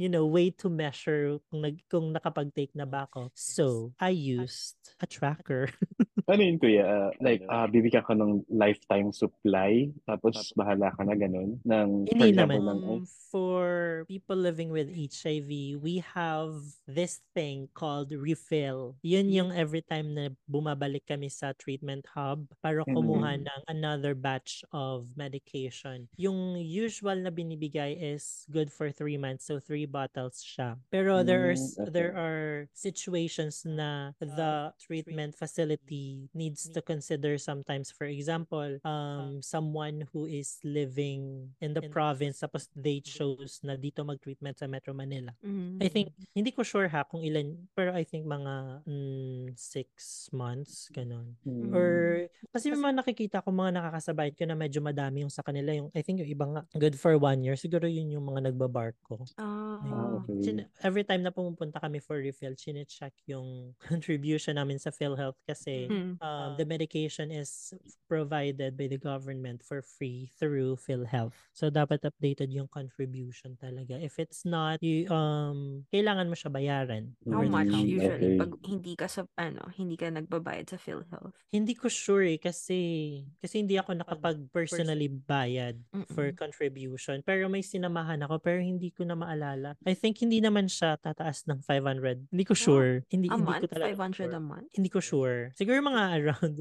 [0.00, 3.28] you know, way to measure kung, nag, kung nakapag-take na ba ako.
[3.36, 5.68] So, I used a tracker.
[6.30, 6.86] Ano yun, kuya?
[6.86, 11.49] Ah, like, ah bibigyan ka ng lifetime supply, tapos bahala ka na ganun.
[11.64, 12.64] Ng, for Hindi example, naman.
[12.64, 18.96] ng, for people living with HIV, we have this thing called refill.
[19.06, 23.46] Yun yung every time na bumabalik kami sa treatment hub para kumuha Mhm.
[23.46, 26.10] ng another batch of medication.
[26.18, 30.80] Yung usual na binibigay is good for three months, so three bottles siya.
[30.90, 31.86] Pero there are, Mm, s- okay.
[31.86, 40.10] there are situations na the treatment facility needs to consider sometimes, for example, um, someone
[40.10, 45.32] who is living in the province tapos they chose na dito mag-treatment sa Metro Manila.
[45.40, 45.78] Mhm.
[45.78, 49.88] I think, hindi ko sure ha kung ilan, pero I think mga mm, six
[50.32, 51.36] months, ganun.
[51.42, 51.88] mm, Or,
[52.50, 55.70] kasi may mga nakikita ko mga nakakasabay ko na medyo madami yung sa kanila.
[55.70, 57.54] Yung, I think yung iba nga, good for one year.
[57.54, 59.22] Siguro yun yung mga nagbabark ko.
[59.36, 59.78] Ah.
[59.80, 60.40] Ah, okay.
[60.42, 65.86] Chin- every time na pumupunta kami for refill, chine-check yung contribution namin sa PhilHealth kasi
[65.90, 66.16] Mm.
[66.18, 67.74] um, the medication is
[68.08, 71.19] provided by the government for free through PhilHealth.
[71.52, 74.00] So dapat updated yung contribution talaga.
[74.00, 77.12] If it's not, you, um, kailangan mo siya bayaran.
[77.28, 78.38] How much usually Okay.
[78.40, 81.36] pag hindi ka sa ano, hindi ka nagbabayad sa PhilHealth?
[81.52, 82.80] Hindi ko sure eh, kasi
[83.42, 85.76] kasi hindi ako nakapag personally bayad
[86.14, 86.38] for Mm-mm.
[86.38, 87.20] contribution.
[87.20, 89.74] Pero may sinamahan ako pero hindi ko na maalala.
[89.82, 92.30] I think hindi naman siya tataas ng 500.
[92.30, 93.02] Hindi ko sure.
[93.10, 93.72] Hindi A hindi ko month?
[93.74, 94.30] talaga 500 sure.
[94.30, 94.68] a month?
[94.70, 95.38] Hindi ko sure.
[95.58, 96.54] Siguro mga around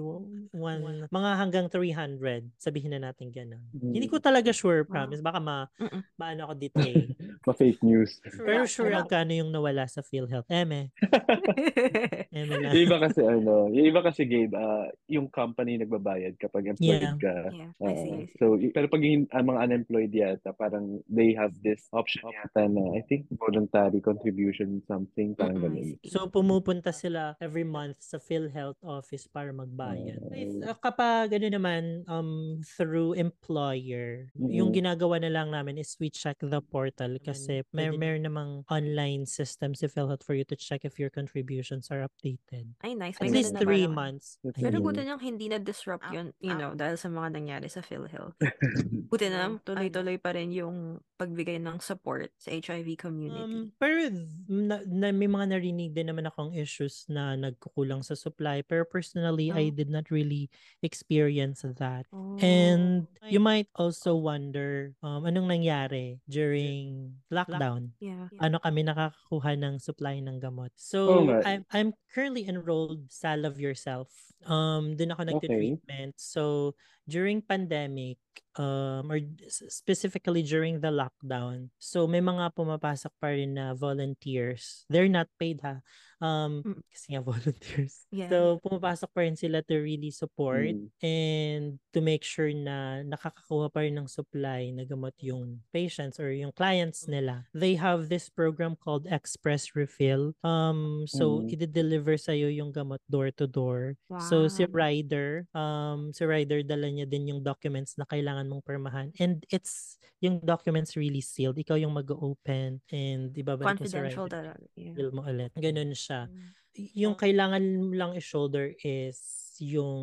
[0.52, 2.50] one, mga hanggang 300.
[2.58, 3.62] Sabihin na natin gano'n.
[3.76, 3.93] Mm.
[3.93, 4.92] Hindi ko talaga sure, Wow.
[4.92, 5.22] promise.
[5.22, 6.02] Baka ma, Mm-mm.
[6.16, 7.08] maano ako detail.
[7.46, 8.20] ma-fake news.
[8.24, 10.48] Pero sure magkano yung nawala sa PhilHealth.
[10.48, 10.92] Eme.
[12.32, 12.72] Eme lang.
[12.74, 17.18] yung iba kasi ano, yung iba kasi Gabe, ah, yung company nagbabayad kapag employed Yeah.
[17.18, 17.36] ka.
[17.52, 18.38] yeah, I see, Ah, I see.
[18.38, 22.96] so, pero pag yung ang mga unemployed yata, parang they have this option yata na,
[22.96, 26.10] I think, voluntary contribution something, parang Mm-mm, I ganun.
[26.10, 30.22] So pumupunta sila every month sa PhilHealth office para magbayad.
[30.22, 34.80] With- uh, kapag ano naman um through employer, yung Mm-mm.
[34.80, 39.75] ginagawa na lang namin is we check the portal kasi may meron namang online system
[39.75, 42.71] si PhilHealth for you to check if your contributions are updated.
[42.80, 43.19] Ay, nice.
[43.19, 43.97] At May least ganun na three pala.
[43.99, 44.39] months.
[44.39, 48.39] That's Pero buti niyang hindi na-disrupt yun, you know, dahil sa mga nangyari sa PhilHealth.
[49.10, 53.65] Buti na lang, tuloy-tuloy pa rin yung pagbigay ng support sa HIV community.
[53.65, 54.08] Um, pero
[54.47, 58.62] na, na, may mga narinig din naman akong issues na nagkukulang sa supply.
[58.62, 59.75] Pero personally, I Oh.
[59.75, 60.47] did not really
[60.86, 62.06] experience that.
[62.13, 62.38] Oh.
[62.39, 67.98] And you might also wonder um, anong nangyari during lockdown.
[67.98, 68.30] yeah.
[68.38, 70.70] Ano kami nakakakuha ng supply ng gamot.
[70.78, 71.42] So, nga.
[71.50, 74.13] I'm, I'm currently enrolled sa Love Yourself.
[74.46, 75.34] Um, doon ako Okay.
[75.34, 76.13] nagte-treatment.
[76.22, 76.74] So,
[77.10, 78.22] during pandemic,
[78.56, 79.18] um, or
[79.50, 84.86] specifically during the lockdown, so may mga pumapasok pa rin na volunteers.
[84.88, 85.82] They're not paid ha.
[86.20, 86.82] Um, Mm.
[86.92, 88.04] kasi nga volunteers.
[88.12, 88.28] Yeah.
[88.28, 90.92] So, pumapasok pa rin sila to really support Mm.
[91.00, 96.30] and to make sure na nakakakuha pa rin ng supply na gamot yung patients or
[96.36, 97.48] yung clients nila.
[97.56, 100.36] They have this program called Express Refill.
[100.44, 101.56] Um, so, Mm.
[101.56, 103.96] i-deliver sa'yo yung gamot door to door.
[104.28, 104.76] So, si Wow.
[104.76, 109.16] rider, um, si rider dala niya din yung documents na kailangan mong permahan.
[109.18, 111.56] And it's, yung documents really sealed.
[111.56, 114.36] Ikaw yung mag-open and ibabalik mo sa Confidential rider.
[114.52, 114.68] talaga.
[114.76, 114.94] Yeah.
[115.00, 115.56] Fill mo ulit.
[115.56, 116.08] Ganun siya.
[116.10, 116.50] Mm.
[116.74, 119.19] Y- Yung kailangan mo lang i-shoulder is
[119.60, 120.00] yung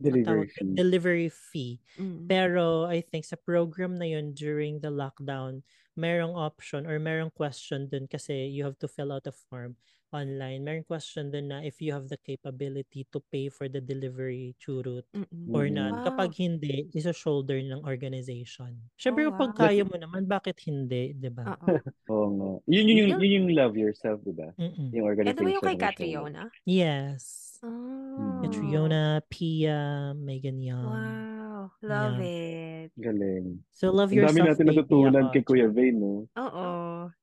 [0.00, 0.74] Delivery tawag- fee.
[0.74, 1.74] delivery fee.
[2.00, 2.24] Mm.
[2.26, 5.60] Pero I think sa program na yun during the lockdown,
[5.94, 9.76] merong option or merong question dun kasi you have to fill out a form
[10.14, 10.62] online.
[10.62, 15.02] Merong question dun na if you have the capability to pay for the delivery churut
[15.10, 15.50] Mm-mm.
[15.50, 15.90] or not.
[15.92, 16.04] Wow.
[16.06, 18.78] Kapag hindi, is a shoulder ng organization.
[18.94, 19.50] Siyempre, Oh, wow.
[19.50, 21.58] kaya mo naman, bakit hindi, di ba?
[22.14, 22.30] Oo.
[22.30, 22.50] Nga.
[22.70, 24.54] Yun, yun, yung, Yung- yun yung love yourself, di ba?
[24.56, 25.42] Yung Ito organization.
[25.42, 26.42] ba yung kay Catriona?
[26.62, 27.43] Yes.
[27.64, 28.40] Oh.
[28.44, 30.84] Catriona, Pia, Megan Young.
[30.86, 31.72] Wow.
[31.80, 32.92] Love it.
[33.00, 33.64] Galing.
[33.72, 34.48] So love Ang dami yourself.
[34.52, 35.32] natin baby, natutunan ako.
[35.32, 36.12] kay Kuya Vane, no?
[36.36, 36.68] Oo.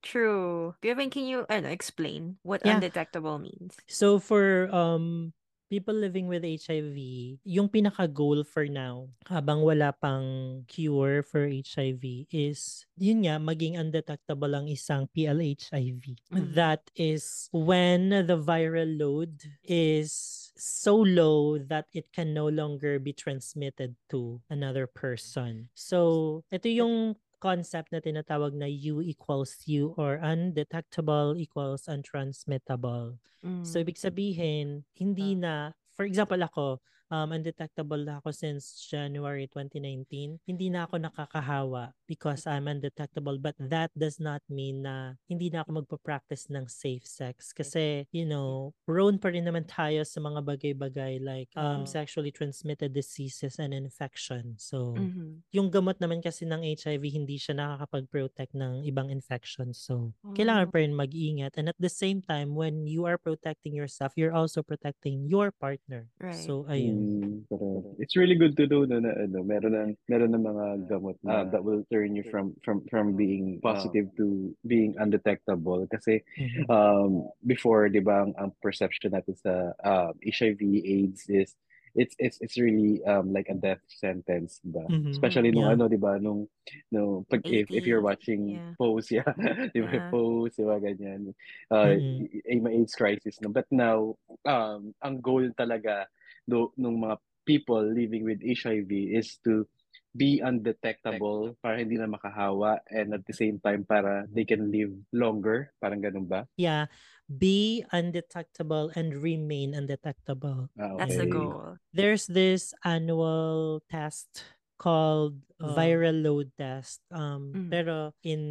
[0.01, 0.73] True.
[0.81, 2.77] Biavin, can you ano, explain what Yeah.
[2.77, 3.77] undetectable means?
[3.85, 5.33] So for um
[5.71, 12.27] people living with HIV, yung pinaka goal for now habang wala pang cure for HIV
[12.27, 16.19] is yun nga maging undetectable ang isang PLHIV.
[16.27, 16.51] Mhm.
[16.59, 23.15] That is when the viral load is so low that it can no longer be
[23.15, 25.71] transmitted to another person.
[25.73, 33.17] So ito yung concept na tinatawag na U equals U or undetectable equals untransmittable.
[33.41, 33.65] Mm.
[33.65, 36.79] So, ibig sabihin, hindi na, for example ako,
[37.11, 40.39] um, undetectable na ako since January 2019.
[40.47, 43.37] Hindi na ako nakakahawa because I'm undetectable.
[43.37, 47.51] But that does not mean na hindi na ako magpa-practice ng safe sex.
[47.51, 51.85] Kasi, you know, prone pa rin naman tayo sa mga bagay-bagay like um, Oo.
[51.85, 54.55] sexually transmitted diseases and infection.
[54.57, 55.43] So, Mhm.
[55.51, 59.79] yung gamot naman kasi ng HIV, hindi siya nakakapag-protect ng ibang infections.
[59.79, 60.71] So, kailangan Oh.
[60.71, 61.57] pa rin mag-ingat.
[61.59, 66.07] And at the same time, when you are protecting yourself, you're also protecting your partner.
[66.19, 66.35] Right.
[66.35, 67.00] So, ayun.
[67.01, 67.87] Mm, correct.
[67.99, 71.47] It's really good to know na, na ano, meron ng meron ng mga gamot na
[71.47, 76.65] that will turn you from from from being positive to being undetectable kasi Mhm.
[76.69, 81.55] um before 'di ba ang, ang perception natin sa um, HIV AIDS is
[81.95, 85.15] it's it's it's really um like a death sentence ba Mhm.
[85.15, 85.73] especially nung Yeah.
[85.73, 86.51] ano 'di ba nung
[86.91, 88.73] nung pag if, if you're 80s, watching yeah.
[88.77, 89.27] Pose yeah
[89.71, 90.11] 'di ba Uh-huh.
[90.11, 91.31] Pose 'di ba ganyan
[91.71, 92.27] uh Mhm.
[92.27, 96.07] y- may AIDS crisis no but now um ang goal talaga
[96.47, 99.65] do nung mga people living with HIV is to
[100.11, 104.91] be undetectable para hindi na makahawa and at the same time para they can live
[105.15, 106.91] longer parang ganun ba Yeah.
[107.31, 110.67] Be undetectable and remain undetectable.
[110.75, 111.31] ah, That's the okay.
[111.31, 111.79] goal.
[111.95, 114.43] There's this annual test
[114.75, 115.71] called Oh.
[115.71, 116.99] viral load test.
[117.07, 117.69] Um, Mhm.
[117.71, 117.95] Pero
[118.27, 118.41] in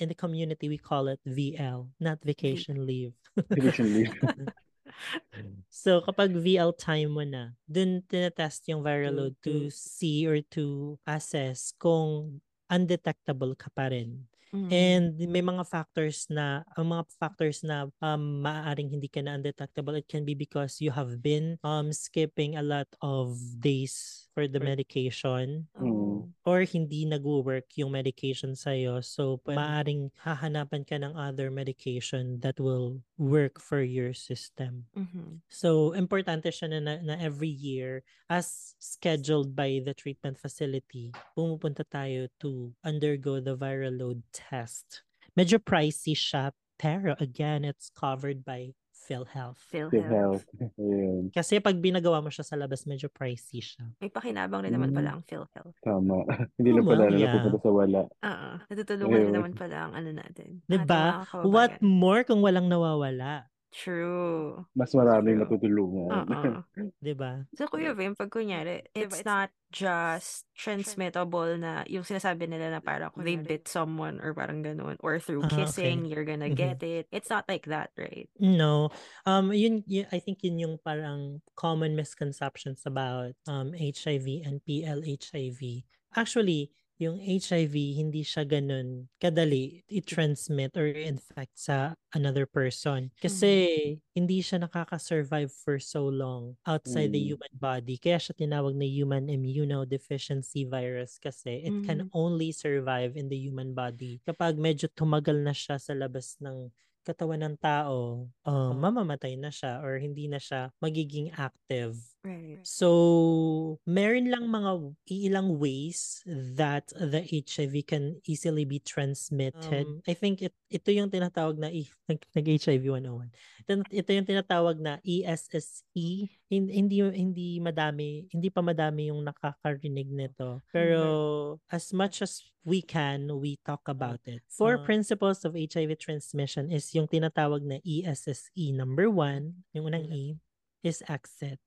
[0.00, 3.12] in the community, we call it VL, not vacation leave.
[3.52, 4.14] Vacation leave.
[5.74, 10.96] So, kapag VL time mo na, dun tinatest yung viral load to see or to
[11.04, 14.24] assess kung undetectable ka pa rin.
[14.54, 14.70] Mm.
[14.70, 19.98] And may mga factors na, ang mga factors na um, maaaring hindi ka na undetectable,
[19.98, 24.58] it can be because you have been um, skipping a lot of days for the
[24.58, 26.28] medication Oh.
[26.44, 29.00] or hindi nag-work yung medication sa'yo.
[29.00, 34.90] So, maaaring hahanapan ka ng other medication that will work for your system.
[34.98, 35.40] Mhm.
[35.48, 41.86] So, importante siya na, na, na every year, as scheduled by the treatment facility, pumupunta
[41.86, 45.06] tayo to undergo the viral load test.
[45.38, 49.60] Medyo pricey siya, pero again, it's covered by PhilHealth.
[49.68, 50.08] PhilHealth.
[50.08, 50.44] health.
[50.80, 51.28] Ayun.
[51.28, 53.84] Kasi pag binagawa mo siya sa labas, medyo pricey siya.
[54.00, 54.96] May pakinabang rin naman Mm.
[54.96, 55.76] pala ang PhilHealth.
[55.84, 56.24] Tama.
[56.58, 57.28] Hindi lang Tama, pala na yeah.
[57.28, 58.00] napupunta sa wala.
[58.08, 58.50] Oo.
[58.72, 59.36] Natutulungan rin Ayun.
[59.36, 60.48] naman pala ang ano natin.
[60.64, 61.04] Diba?
[61.44, 63.52] What more kung walang nawawala?
[63.74, 64.62] True.
[64.78, 65.50] Mas maraming True.
[65.50, 66.30] matutulungan.
[66.30, 66.62] Oo.
[67.02, 67.42] Diba?
[67.58, 73.10] So, Kuya Vim, pag kunyari, it's not just transmittable na yung sinasabi nila na parang
[73.18, 75.66] they bit someone or parang ganun or through okay.
[75.66, 76.54] kissing, you're gonna Mhm.
[76.54, 77.10] get it.
[77.10, 78.30] It's not like that, right?
[78.38, 78.94] No.
[79.26, 85.82] Um yun, yun I think yun yung parang common misconceptions about um HIV and PLHIV.
[86.14, 86.70] Actually,
[87.02, 94.62] yung HIV hindi siya ganun kadali i-transmit or infect sa another person kasi hindi siya
[94.62, 97.34] nakaka-survive for so long outside the Mm.
[97.34, 97.98] human body.
[97.98, 102.14] Kaya siya tinawag na human immunodeficiency virus kasi it can Mhm.
[102.14, 106.70] only survive in the human body kapag medyo tumagal na siya sa labas ng
[107.04, 112.13] katawan ng tao, um, mamamatay na siya or hindi na siya magiging active.
[112.24, 112.64] Right.
[112.64, 116.24] So, meron lang mga ilang ways
[116.56, 119.84] that the HIV can easily be transmitted.
[119.84, 123.28] Um, I think it, ito yung tinatawag na nag, nag-HIV 101.
[123.68, 126.32] Ito, ito yung tinatawag na E ESSE.
[126.48, 130.64] Hin- Hindi hindi madami, hindi pa madami yung nakakarinig nito.
[130.72, 134.40] Pero as much as we can, we talk about it.
[134.48, 138.72] Four Uh, principles of HIV transmission is yung tinatawag na E ESSE.
[138.72, 140.40] Number one, yung unang E,
[140.80, 141.60] is exit.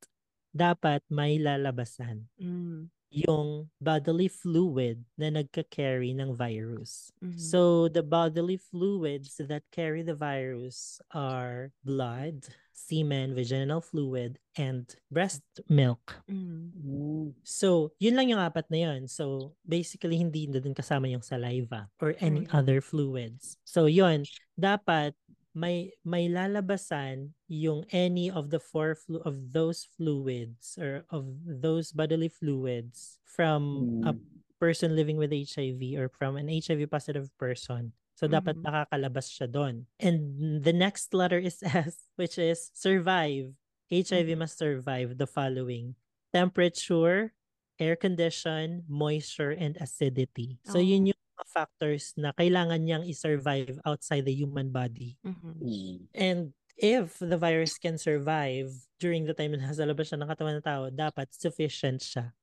[0.55, 2.89] Dapat may lalabasan Mm.
[3.07, 7.07] yung bodily fluid na nagka-carry ng virus.
[7.23, 7.39] Mhm.
[7.39, 15.43] So, the bodily fluids that carry the virus are blood, semen, vaginal fluid, and breast
[15.71, 16.19] milk.
[16.27, 16.71] Mm.
[16.75, 17.27] Mm.
[17.47, 19.07] So, yun lang yung apat na yun.
[19.07, 22.53] So, basically, hindi na dun kasama yung saliva or any Right.
[22.53, 23.55] other fluids.
[23.63, 24.27] So, yun.
[24.59, 25.15] Dapat
[25.57, 31.89] may may lalabasan yung any of the four flu- of those fluids or of those
[31.91, 34.21] bodily fluids from a Mm.
[34.61, 37.93] person living with HIV or from an HIV positive person.
[38.17, 38.65] So dapat Mhm.
[38.65, 39.85] nakakalabas siya doon.
[40.01, 43.53] And the next letter is S, which is survive.
[43.89, 44.37] HIV Mhm.
[44.37, 45.95] must survive the following:
[46.33, 47.33] temperature,
[47.79, 50.59] air condition, moisture, and acidity.
[50.65, 51.13] So yun Oh.
[51.13, 55.17] yung mga factors na kailangan niyang i-survive outside the human body.
[55.21, 55.53] Mhm.
[55.61, 55.97] Mm.
[56.17, 56.39] And
[56.77, 60.65] if the virus can survive during the time na nasa labas siya ng katawan ng
[60.65, 62.33] tao, dapat sufficient siya.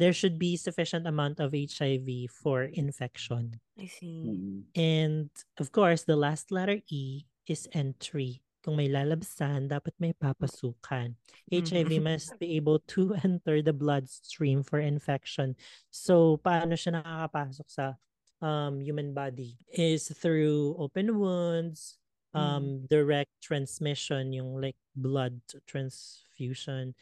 [0.00, 3.60] There should be sufficient amount of HIV for infection.
[3.78, 4.24] I see.
[4.28, 4.60] Mm.
[4.76, 5.28] And
[5.60, 8.40] of course, the last letter E is entry.
[8.62, 11.18] Kung may lalabsan, dapat may papasukan.
[11.50, 12.06] HIV Mhm.
[12.06, 15.58] must be able to enter the bloodstream for infection.
[15.90, 17.98] So, paano siya nakakapasok sa
[18.42, 19.56] um, human body?
[19.72, 21.96] Is through open wounds,
[22.34, 22.40] Mm.
[22.40, 25.36] um, direct transmission, yung like blood
[25.68, 26.94] transfusion,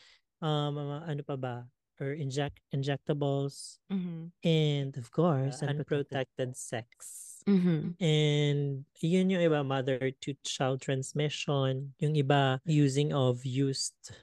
[0.43, 1.57] um, ano pa ba?
[2.01, 4.33] Or inject injectables, Mhm.
[4.43, 7.45] and of course, unprotected sex.
[7.47, 7.95] Mhm.
[8.01, 11.93] And yun yung iba, mother to child transmission.
[12.01, 14.17] Yung iba, using of used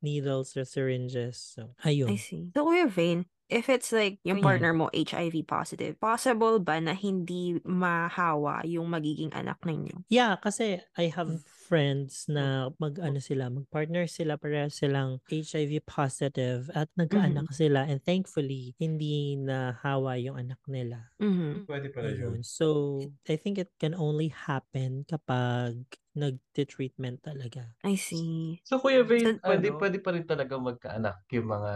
[0.00, 1.36] needles or syringes.
[1.36, 2.52] So, I see.
[2.54, 4.46] So, Kuya Vane, if it's like yung Mm.
[4.46, 10.04] partner mo HIV positive, possible ba na hindi mahawa yung magiging anak ninyo?
[10.08, 16.88] Yeah, kasi I have friends na mag-ano sila, mag-partner sila, pareha silang HIV positive at
[16.96, 21.12] nagkaanak sila and thankfully, hindi nahawa yung anak nila.
[21.20, 21.64] Mhm.
[21.68, 22.44] Pwede pala yun.
[22.44, 27.74] So, I think it can only happen kapag nag-treatment talaga.
[27.82, 28.62] I see.
[28.62, 29.78] So Kuya Vane, So, pwede, ano?
[29.82, 31.72] pwede pa rin talaga magkaanak yung mga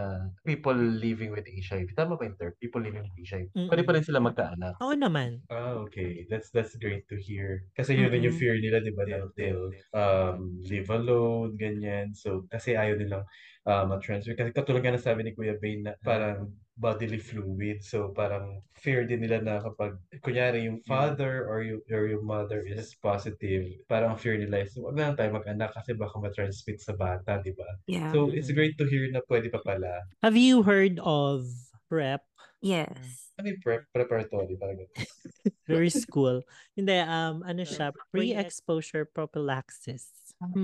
[0.47, 1.93] people living with HIV.
[1.99, 2.55] Tama ba yung term?
[2.63, 3.51] People living with HIV.
[3.55, 4.79] Pwede pa rin sila magkaanak.
[4.79, 5.43] Oo naman.
[5.51, 6.29] Ah, okay.
[6.29, 7.65] That's that's great to hear.
[7.73, 8.41] Kasi yun din yung Mm-mm.
[8.41, 9.03] fear nila, di ba?
[9.09, 12.13] They'll, they'll um, live alone, ganyan.
[12.13, 13.25] So, kasi ayaw nilang
[13.65, 14.37] uh, ma-transfer.
[14.37, 17.83] Kasi katulad nga nasabi ni Kuya Bane na parang bodily fluid.
[17.83, 22.63] So, parang fear din nila na kapag, kunyari, yung father or yung, or yung mother
[22.63, 26.95] is positive, parang fear nila is, huwag na lang tayo mag-anak kasi baka ma-transmit sa
[26.95, 27.69] bata, di ba?
[27.91, 28.15] Yeah.
[28.15, 30.07] So, it's great to hear na pwede pa pala.
[30.23, 31.45] Have you heard of
[31.91, 32.23] PrEP?
[32.59, 33.31] yes.
[33.39, 34.59] Ano yung prep, preparatory?
[34.59, 34.83] Parang.
[35.71, 36.43] Very school.
[36.75, 40.18] Hindi, um, ano siya, pre-exposure prophylaxis.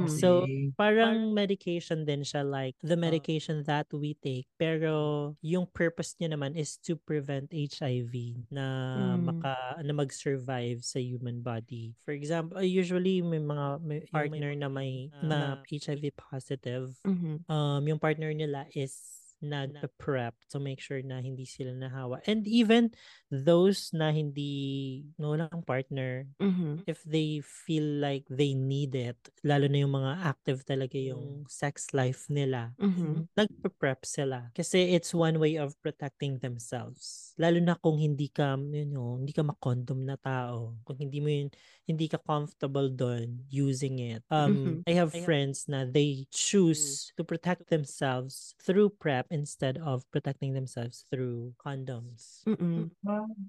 [0.06, 0.46] So,
[0.78, 4.46] parang medication din siya like the medication that we take.
[4.58, 9.24] Pero yung purpose niya naman is to prevent HIV na Mm.
[9.26, 11.94] maka na mag-survive sa human body.
[12.06, 16.94] For example, uh, usually may mga may partner na may na HIV positive.
[17.06, 17.48] Mhm.
[17.50, 22.20] Um, yung partner nila is nag-prep to make sure na hindi sila nahawa.
[22.26, 22.92] And even
[23.30, 26.84] those na hindi no walang partner, Mhm.
[26.86, 31.92] if they feel like they need it, lalo na yung mga active talaga yung sex
[31.96, 33.26] life nila, Mhm.
[33.34, 34.50] nagpe-prep sila.
[34.54, 37.34] Kasi it's one way of protecting themselves.
[37.34, 40.78] Lalo na kung hindi ka, you know, hindi ka makondom na tao.
[40.86, 41.50] Kung hindi mo yun,
[41.88, 44.22] hindi ka comfortable doon using it.
[44.30, 44.84] Um, Mhm.
[44.86, 51.02] I have friends na they choose to protect themselves through PrEP instead of protecting themselves
[51.10, 52.46] through condoms.
[52.46, 52.94] Mm-mm.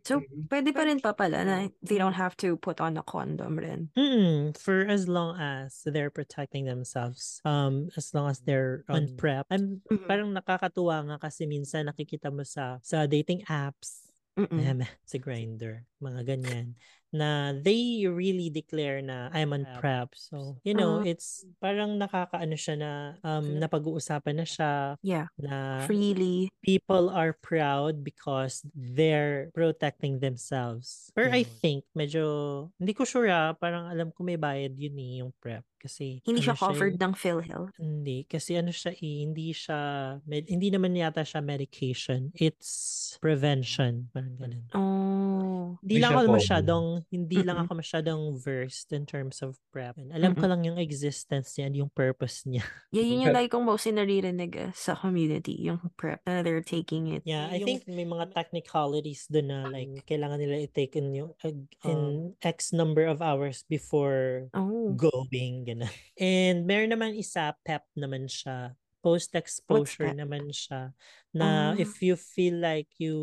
[0.02, 3.62] So, pwede pa rin pa pala na they don't have to put on a condom
[3.62, 3.94] rin.
[3.94, 9.18] Mm, for as long as they're protecting themselves, um, as long as they're on Mm.
[9.22, 9.46] PrEP.
[9.54, 10.08] I'm Mhm.
[10.10, 14.58] parang nakakatuwa nga kasi minsan nakikita mo sa sa dating apps, Mm-mm.
[14.58, 16.74] um, sa Grindr, mga ganyan,
[17.16, 20.12] na they really declare na I'm on prep.
[20.14, 21.08] So, you know, Ah.
[21.08, 22.92] it's parang nakakaano siya na
[23.24, 25.32] um, napag-uusapan na siya Yeah.
[25.40, 26.52] na Freely.
[26.60, 31.10] people are proud because they're protecting themselves.
[31.16, 35.12] Pero I think medyo hindi ko sure ah, parang alam ko may bayad yun eh,
[35.24, 37.74] yung prep kasi Hindi ano siya covered eh, ng PhilHealth.
[37.78, 39.80] hindi kasi ano siya eh, hindi siya
[40.22, 42.34] med- hindi naman yata siya medication.
[42.34, 42.74] It's
[43.22, 44.66] prevention, parang ganun.
[44.74, 45.78] Oh.
[45.80, 49.94] Hindi lang siya ako masyadong hindi lang ako masyadong versed in terms of prep.
[50.10, 52.64] Alam ko lang yung existence niya, and yung purpose niya.
[52.90, 57.12] Yeah, yun yung like kong mostly naririnig eh, sa community, yung prep na they're taking
[57.12, 57.22] it.
[57.24, 61.32] Yeah, I Yung- think may mga technicalities doon na like kailangan nila i-take in yung
[61.44, 62.02] ag- in
[62.40, 64.96] X number of hours before Oh.
[64.96, 65.75] going ganun.
[66.16, 68.74] And meron naman isa PEP naman siya.
[69.06, 70.90] Post-exposure naman siya
[71.30, 71.74] na Ah.
[71.78, 73.18] if you feel like you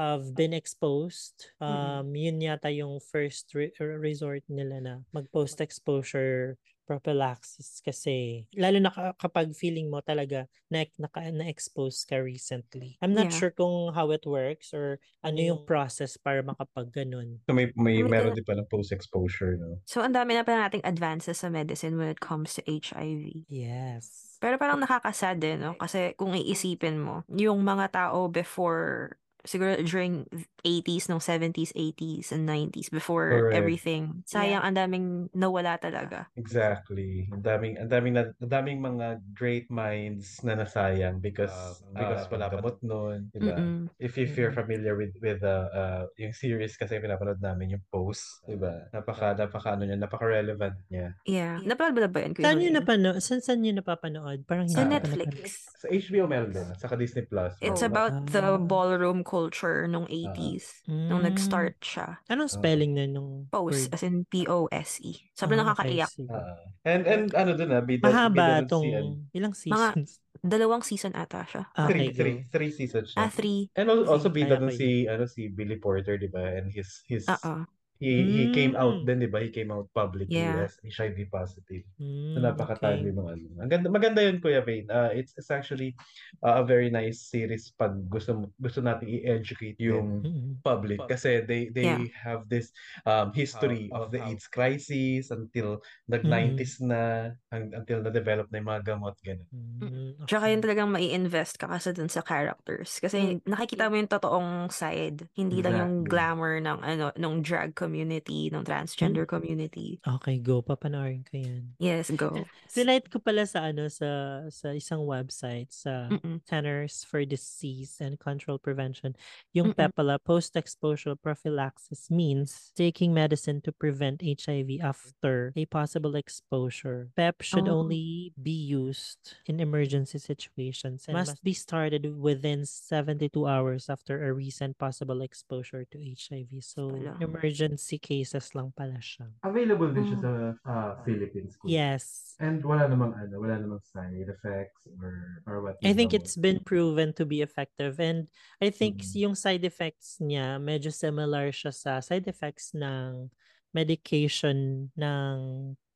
[0.00, 8.46] have been exposed, um, yun yata yung first re- resort nila na mag-post-exposure prophylaxis kasi
[8.54, 12.96] lalo na ka- kapag feeling mo talaga na, naka, na-expose ka recently.
[13.02, 13.34] I'm not Yeah.
[13.34, 15.66] sure kung how it works or ano yung Mm.
[15.66, 17.42] process para makapag ganun.
[17.48, 19.82] So may, may May meron din palang post-exposure, no?
[19.86, 23.46] So, ang dami na pala nating advances sa medicine when it comes to HIV.
[23.48, 24.40] Yes.
[24.42, 25.78] Pero parang nakakasad din, no?
[25.78, 30.26] Kasi kung iisipin mo, yung mga tao before, siguro during
[30.60, 33.54] 80s, no 70s, 80s, and 90s, before Correct.
[33.54, 36.26] everything, sayang ang daming nawala talaga.
[36.34, 37.30] Exactly.
[37.30, 41.54] Ang daming ang daming na, ang daming mga great minds na nasayang because
[41.94, 43.54] because ah, wala pa gamot noon, di ba?
[43.54, 43.86] Mm-mm.
[43.96, 48.42] If if you're familiar with with uh, uh yung series kasi pinapanood namin yung Post,
[48.42, 48.90] di ba?
[48.90, 51.14] Napaka napaka ano niya, napaka-relevant niya.
[51.22, 51.62] Yeah.
[51.62, 52.82] Napanood ba yun, Kuya Saan yun Lorraine?
[52.82, 53.10] napano?
[53.22, 54.42] Saan saan yun napapanood?
[54.42, 55.30] Parang Sa Netflix.
[55.30, 55.78] napanood.
[55.78, 57.54] Sa HBO meron din, saka Disney Plus.
[57.62, 58.58] It's Oh, about the Ah.
[58.58, 60.80] ballroom culture nung 80s.
[60.88, 61.28] Nung Mm.
[61.28, 62.24] nag-start siya.
[62.26, 63.92] Anong spelling na nung Post, word?
[63.92, 65.04] as in P-O-S-E.
[65.04, 65.28] E.
[65.36, 66.12] Sobrang Ah, okay, nakakaiyak.
[66.32, 66.56] Ah.
[66.88, 70.10] and and ano dun ah, bida, Mahaba bida tong ano, ilang Mga- seasons?
[70.46, 71.68] Dalawang season ata siya.
[71.74, 72.48] Ah, three, okay, three, go.
[72.48, 73.18] three seasons siya.
[73.18, 73.68] Ah, three.
[73.74, 76.40] And al- also Sige, bida dun si ano si Billy Porter, di ba?
[76.56, 77.66] And his his Oo.
[77.96, 79.04] He he came out Mm.
[79.04, 79.40] din, di ba?
[79.40, 80.64] He came out publicly Yeah.
[80.64, 81.84] as HIV positive.
[81.96, 82.04] So
[82.38, 83.16] Mm, napaka-timely okay.
[83.16, 83.44] nung ano.
[83.58, 84.86] Ang ganda, maganda yun, Kuya Vane.
[84.86, 85.96] Uh, it's, it's actually
[86.44, 90.60] uh, a very nice series pag gusto gusto nating i-educate yung Mm-mm.
[90.60, 92.04] public kasi they they Yeah.
[92.20, 92.70] have this
[93.04, 98.82] um, history of the AIDS crisis until nag-90s na hang- until na-develop na yung mga
[98.84, 99.48] gamot ganun.
[99.50, 102.98] Mm, Tsaka yun talagang mai invest ka kasi dun sa characters.
[102.98, 105.28] Kasi nakikita mo yung totoong side.
[105.32, 109.38] Hindi lang yung glamour ng ano, ng drag community, ng transgender Hmm.
[109.38, 110.02] community.
[110.02, 110.58] Okay, go.
[110.58, 111.78] Papanoorin ko yan.
[111.78, 112.42] Yes, go.
[112.66, 116.42] Sinite ko pala sa ano sa sa isang website sa Mm-mm.
[116.42, 119.14] Centers for Disease and Control Prevention.
[119.54, 119.78] Yung Mm-mm.
[119.78, 127.14] PEP pala, post-exposure prophylaxis means taking medicine to prevent HIV after a possible exposure.
[127.14, 127.84] PEP should Oh.
[127.84, 134.32] only be used in emergency situations and must be started within 72 hours after a
[134.32, 136.64] recent possible exposure to HIV.
[136.64, 137.20] So, Wala.
[137.20, 139.28] emergency cases lang pala siya.
[139.44, 140.32] Available din siya sa
[140.64, 141.56] uh, Philippines.
[141.64, 142.34] Yes.
[142.40, 145.76] And wala namang ano, wala namang side effects or or what.
[145.84, 148.28] I think it's been proven to be effective and
[148.60, 149.16] I think Mhm.
[149.28, 153.32] yung side effects niya medyo similar siya sa side effects ng
[153.72, 155.36] medication ng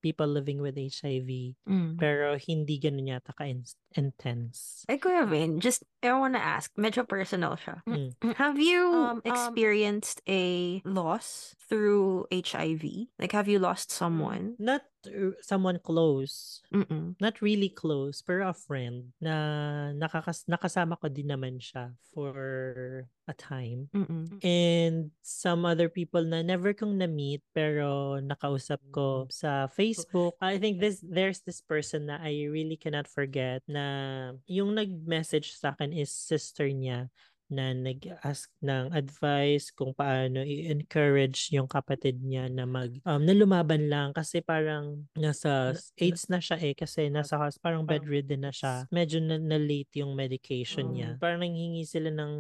[0.03, 1.97] people living with HIV Mm.
[2.01, 4.85] pero hindi ganun yata ka-intense.
[4.89, 7.85] Ay, Kuya Vin, just, I wanna ask, medyo personal siya.
[7.87, 8.17] Mm.
[8.37, 13.13] Have you Um, um, experienced a loss through HIV?
[13.19, 14.57] Like, have you lost someone?
[14.59, 16.61] Not uh, someone close.
[16.75, 17.17] Mm-mm.
[17.21, 23.37] Not really close, pero a friend na nakakas nakasama ko din naman siya for a
[23.39, 23.87] time.
[23.95, 24.27] Mm-mm.
[24.43, 30.35] And some other people na never kong na-meet pero nakausap ko sa Facebook.
[30.43, 35.73] I think this there's this person na I really cannot forget na yung nag-message sa
[35.73, 37.09] akin is sister niya
[37.51, 43.91] na nag-ask ng advice kung paano i-encourage yung kapatid niya na mag um, na lumaban
[43.91, 48.87] lang kasi parang nasa AIDS na siya eh kasi nasa hos- parang bedridden na siya.
[48.89, 51.11] Medyo na, na late yung medication niya.
[51.19, 52.33] Parang nanghingi sila ng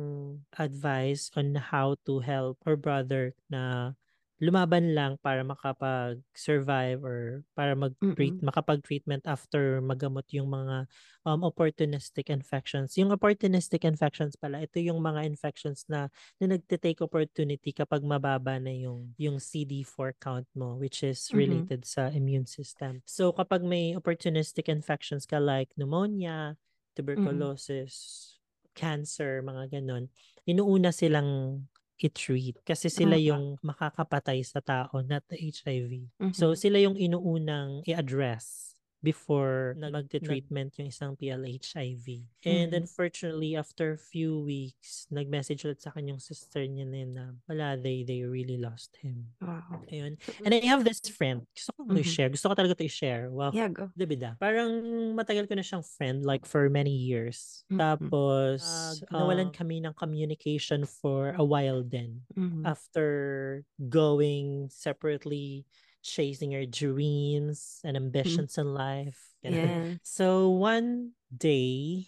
[0.55, 3.93] advice on how to help her brother na
[4.41, 8.49] lumaban lang para makapag-survive or para mag-treat, Mm-mm.
[8.49, 10.89] makapag-treatment after magamot yung mga
[11.29, 12.97] um, opportunistic infections.
[12.97, 16.09] Yung opportunistic infections pala, ito yung mga infections na,
[16.41, 22.09] na nagte-take opportunity kapag mababa na yung, yung CD4 count mo, which is related sa
[22.09, 23.05] immune system.
[23.05, 26.57] So kapag may opportunistic infections ka like pneumonia,
[26.97, 28.37] tuberculosis,
[28.73, 30.09] cancer, mga ganon,
[30.49, 31.65] inuuna silang
[32.01, 33.23] i-treat kasi sila Ah.
[33.33, 36.09] yung makakapatay sa tao, not the HIV.
[36.19, 36.33] Mhm.
[36.35, 38.70] So sila yung inuunang i-address
[39.01, 42.29] before magte-treatment yung isang PLHIV.
[42.45, 42.85] And Mhm.
[42.85, 47.25] unfortunately, after a few weeks, nag-message ulit sa akin yung sister niya na yun na
[47.49, 49.33] wala, they, they really lost him.
[49.41, 49.83] Wow.
[49.89, 50.21] Ayun.
[50.45, 51.49] And I have this friend.
[51.57, 52.01] Gusto ko Mhm.
[52.05, 52.29] i-share.
[52.29, 53.33] Gusto ko talaga to i-share.
[53.33, 53.57] Wow.
[53.57, 53.89] Yeah, go.
[53.97, 54.37] Dibida.
[54.37, 54.69] Parang
[55.17, 57.65] matagal ko na siyang friend like for many years.
[57.73, 57.81] Mhm.
[57.81, 58.61] Tapos
[59.01, 62.29] Nag- nawalan um, kami ng communication for a while then.
[62.37, 62.69] Mhm.
[62.69, 65.65] After going separately,
[66.01, 69.37] chasing our dreams and ambitions in life.
[69.45, 70.01] Yeah.
[70.03, 72.07] So one day,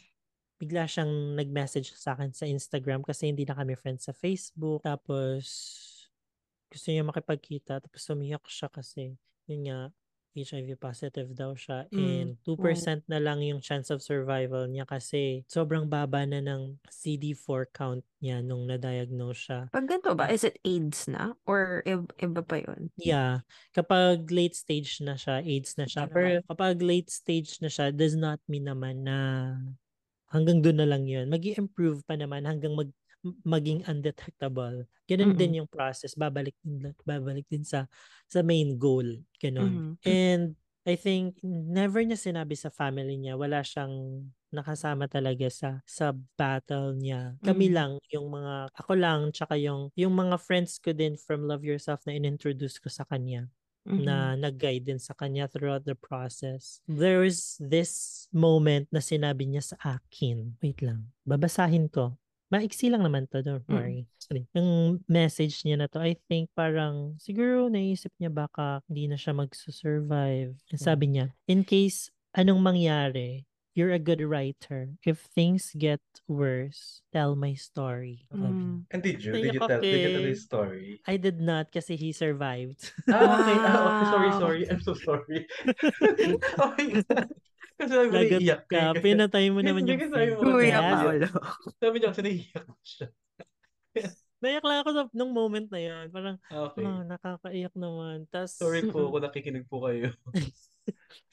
[0.60, 4.84] bigla siyang nag-message sa akin sa Instagram kasi hindi na kami friends sa Facebook.
[4.84, 5.44] Tapos
[6.72, 7.80] gusto niya makipagkita.
[7.84, 9.16] Tapos umiyak siya kasi
[9.48, 9.80] yun nga,
[10.32, 11.98] HIV positive daw siya Mm.
[12.00, 17.68] and 2% na lang yung chance of survival niya kasi sobrang baba na ng CD4
[17.70, 19.60] count niya nung na-diagnose siya.
[19.68, 21.34] Pag ganito ba, is it AIDS na?
[21.44, 22.88] Or iba, pa yun?
[22.96, 23.44] Yeah.
[23.76, 26.06] Kapag late stage na siya, AIDS na siya.
[26.08, 29.18] Pero kapag late stage na siya, does not mean naman na
[30.32, 31.28] hanggang doon na lang yun.
[31.28, 32.88] mag improve pa naman hanggang mag
[33.46, 34.86] maging undetectable.
[35.06, 35.38] Ganun Mm-mm.
[35.38, 36.14] din yung process.
[36.18, 37.86] Babalik din, babalik din sa
[38.26, 39.22] sa main goal.
[39.38, 39.86] Ganun.
[39.98, 39.98] Mhm.
[40.06, 43.38] And I think never niya sinabi sa family niya.
[43.38, 47.38] Wala siyang nakasama talaga sa sa battle niya.
[47.46, 47.72] Kami Mhm.
[47.72, 52.02] lang yung mga ako lang tsaka yung yung mga friends ko din from Love Yourself
[52.04, 53.48] na inintroduce ko sa kanya
[53.86, 54.32] Mhm.
[54.32, 56.82] na nag-guide din sa kanya throughout the process.
[56.88, 60.58] There was this moment na sinabi niya sa akin.
[60.62, 61.12] Wait lang.
[61.26, 62.18] Babasahin ko.
[62.52, 63.74] Maiksi lang naman to, don't Mm.
[63.74, 64.00] worry.
[64.20, 64.44] Sorry.
[64.52, 69.32] Yung message niya na to, I think parang siguro naisip niya baka hindi na siya
[69.32, 70.52] magsusurvive.
[70.76, 74.92] Sabi niya, in case anong mangyari, you're a good writer.
[75.08, 78.28] If things get worse, tell my story.
[78.28, 78.84] Mm.
[78.92, 79.32] And did you?
[79.32, 81.00] Did you tell, did you tell his story?
[81.08, 82.92] I did not kasi he survived.
[83.08, 83.56] Ah, okay.
[83.64, 84.06] Ah, okay.
[84.12, 84.62] Sorry, sorry.
[84.68, 85.48] I'm so sorry.
[86.60, 87.32] oh my God.
[87.82, 88.78] Kasi sabi ko naiiyak ka.
[88.94, 89.02] eh.
[89.02, 90.40] Pinatay mo naman yung kasi friend sabi ko.
[90.40, 90.82] mo, Kuya Yes.
[90.94, 91.28] Paolo.
[91.76, 93.06] Sabi niya kasi naiiyak siya.
[94.42, 96.06] Naiyak lang ako sa, nung moment na yun.
[96.10, 96.82] Parang, Okay.
[96.82, 98.26] oh, nakakaiyak naman.
[98.26, 100.10] Tapos, Sorry po kung nakikinig po kayo.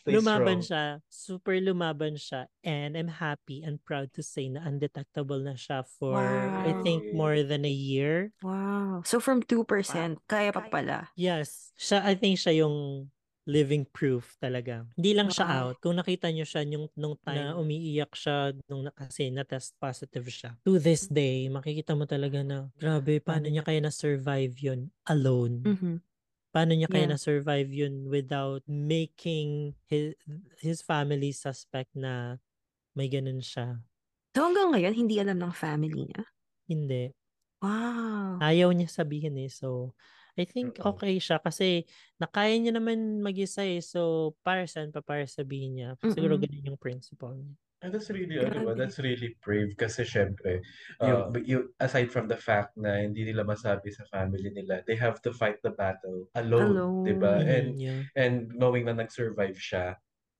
[0.06, 1.02] Stay lumaban strong.
[1.02, 1.06] siya.
[1.10, 2.46] Super lumaban siya.
[2.62, 6.22] And I'm happy and proud to say na undetectable na siya for,
[6.62, 7.18] I think, Wow.
[7.18, 8.30] more than a year.
[8.46, 9.02] Wow.
[9.02, 9.66] So from 2%,
[10.30, 11.10] kaya pa pala.
[11.18, 11.74] Yes.
[11.82, 13.10] Siya, I think siya yung
[13.50, 14.86] living proof talaga.
[14.98, 15.66] Hindi lang siya Wow.
[15.66, 15.82] out.
[15.82, 20.28] Kung nakita niyo siya yung nung time na umiiyak siya nung na, kasi na-test positive
[20.30, 20.60] siya.
[20.68, 25.56] To this day, makikita mo talaga na grabe, paano niya kaya na-survive yun alone?
[25.66, 26.02] Mhm.
[26.52, 27.12] Paano niya kaya Yeah.
[27.12, 30.16] na-survive yun without making his,
[30.62, 32.40] his family suspect na
[32.98, 33.84] may ganun siya?
[34.36, 36.30] So hanggang ngayon, hindi alam ng family niya?
[36.70, 37.12] Hindi.
[37.62, 38.42] Wow.
[38.42, 39.52] Ayaw niya sabihin eh.
[39.52, 39.92] So,
[40.40, 40.96] I think Oo.
[40.96, 41.84] okay siya kasi
[42.16, 43.84] nakaya niya naman mag-isa eh.
[43.84, 45.90] So, para saan pa para sabihin niya?
[46.00, 46.48] Siguro Mm-mm.
[46.48, 47.60] ganun yung principle niya.
[47.80, 50.60] And that's really, ano ba, that's really brave kasi syempre,
[51.00, 55.00] uh, but you, aside from the fact na hindi nila masabi sa family nila, they
[55.00, 57.08] have to fight the battle alone, Alone.
[57.08, 57.40] di ba?
[57.40, 58.04] And yeah.
[58.20, 59.96] and knowing na nag-survive siya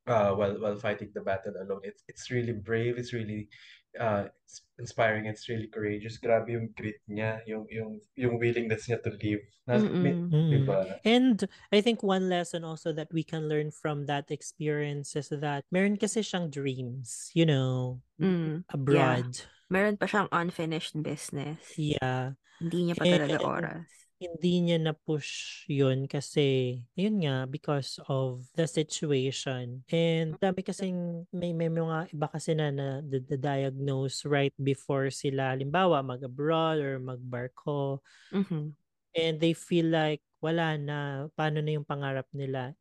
[0.10, 3.48] uh, while while fighting the battle alone, it's it's really brave, it's really
[3.98, 4.30] uh,
[4.78, 6.20] inspiring, it's really courageous.
[6.22, 9.42] Grabe yung grit niya, yung yung yung willingness niya to live.
[9.70, 10.50] Nas, may, Mm-mm.
[10.50, 10.66] di Mm.
[10.66, 10.98] ba?
[11.06, 11.38] And
[11.70, 15.98] I think one lesson also that we can learn from that experience is that meron
[15.98, 18.66] kasi siyang dreams, you know, Mm.
[18.74, 19.30] abroad.
[19.70, 21.62] Meron pa siyang unfinished business.
[21.78, 22.34] Yeah.
[22.58, 23.90] Hindi niya pa talaga And oras.
[24.20, 29.88] Hindi niya na-push yun kasi, yun nga, because of the situation.
[29.88, 35.08] And dami kasing, may, may mga iba kasi na na the, the diagnose right before
[35.08, 38.04] sila, halimbawa, mag-abroad or mag-barko.
[38.36, 38.76] Mhm.
[39.16, 42.76] And they feel like, wala na, paano na yung pangarap nila.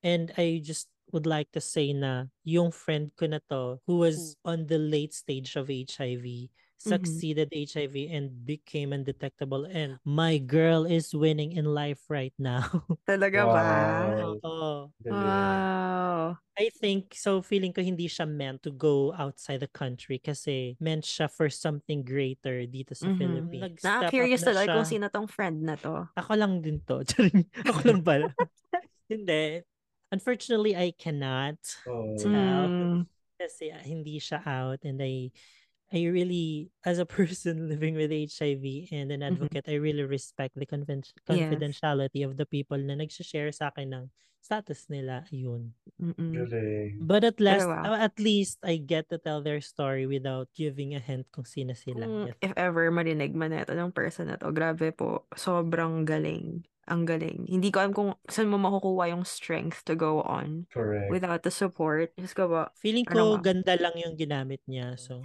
[0.00, 4.36] And I just would like to say na yung friend ko na to who was
[4.44, 11.10] on the late stage of HIV succeeded HIV and became undetectable and my girl is
[11.14, 12.64] winning in life right now.
[13.08, 13.62] Talaga ba?
[13.66, 14.38] Wow.
[14.42, 14.62] Oo.
[15.02, 15.18] Galing.
[15.26, 16.38] Wow.
[16.58, 21.06] I think so feeling ko hindi siya meant to go outside the country kasi meant
[21.06, 23.18] siya for something greater dito sa Mhm.
[23.18, 23.78] Philippines.
[23.82, 26.06] Nakaka-curious na tuloy kung sino tong friend na to.
[26.18, 27.02] Ako lang din to.
[27.10, 27.46] Charing.
[27.62, 28.26] Ako lang pala.
[29.12, 29.62] hindi.
[30.10, 32.16] Unfortunately, I cannot Oh.
[32.18, 33.06] tell Mm.
[33.38, 35.30] kasi ah, hindi siya out and I
[35.88, 39.28] I really as a person living with HIV and an Mhm.
[39.32, 41.24] advocate I really respect the conven- Yes.
[41.24, 44.04] confidentiality of the people na nagsi-share sa akin ng
[44.38, 45.72] status nila yun.
[46.00, 46.48] Mm-mm.
[47.00, 47.92] But at last, wow.
[47.92, 51.72] uh, at least I get to tell their story without giving a hint kung sino
[51.76, 52.04] sila.
[52.06, 52.36] Kung Yes.
[52.40, 56.64] if ever marinig man ito ng person na to, grabe po, sobrang galing.
[56.88, 57.44] Ang galing.
[57.44, 61.12] Hindi ko alam kung saan mo makukuha yung strength to go on Correct.
[61.12, 62.16] without the support.
[62.16, 62.72] Just go ba?
[62.80, 63.52] Feeling Ano ko nga?
[63.52, 64.96] ganda lang yung ginamit niya.
[65.04, 65.20] So,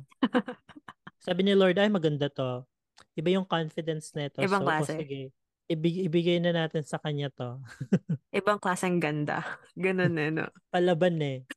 [1.24, 2.68] sabi ni Lord, ay maganda to.
[3.16, 4.44] Iba yung confidence nito.
[4.44, 4.94] Ibang so, oh, klase.
[5.00, 5.22] sige.
[5.64, 7.64] Ibig, ibigay na natin sa kanya to.
[8.36, 9.40] Ibang klaseng ganda.
[9.80, 10.52] Ganun eh, no?
[10.74, 11.48] Palaban eh.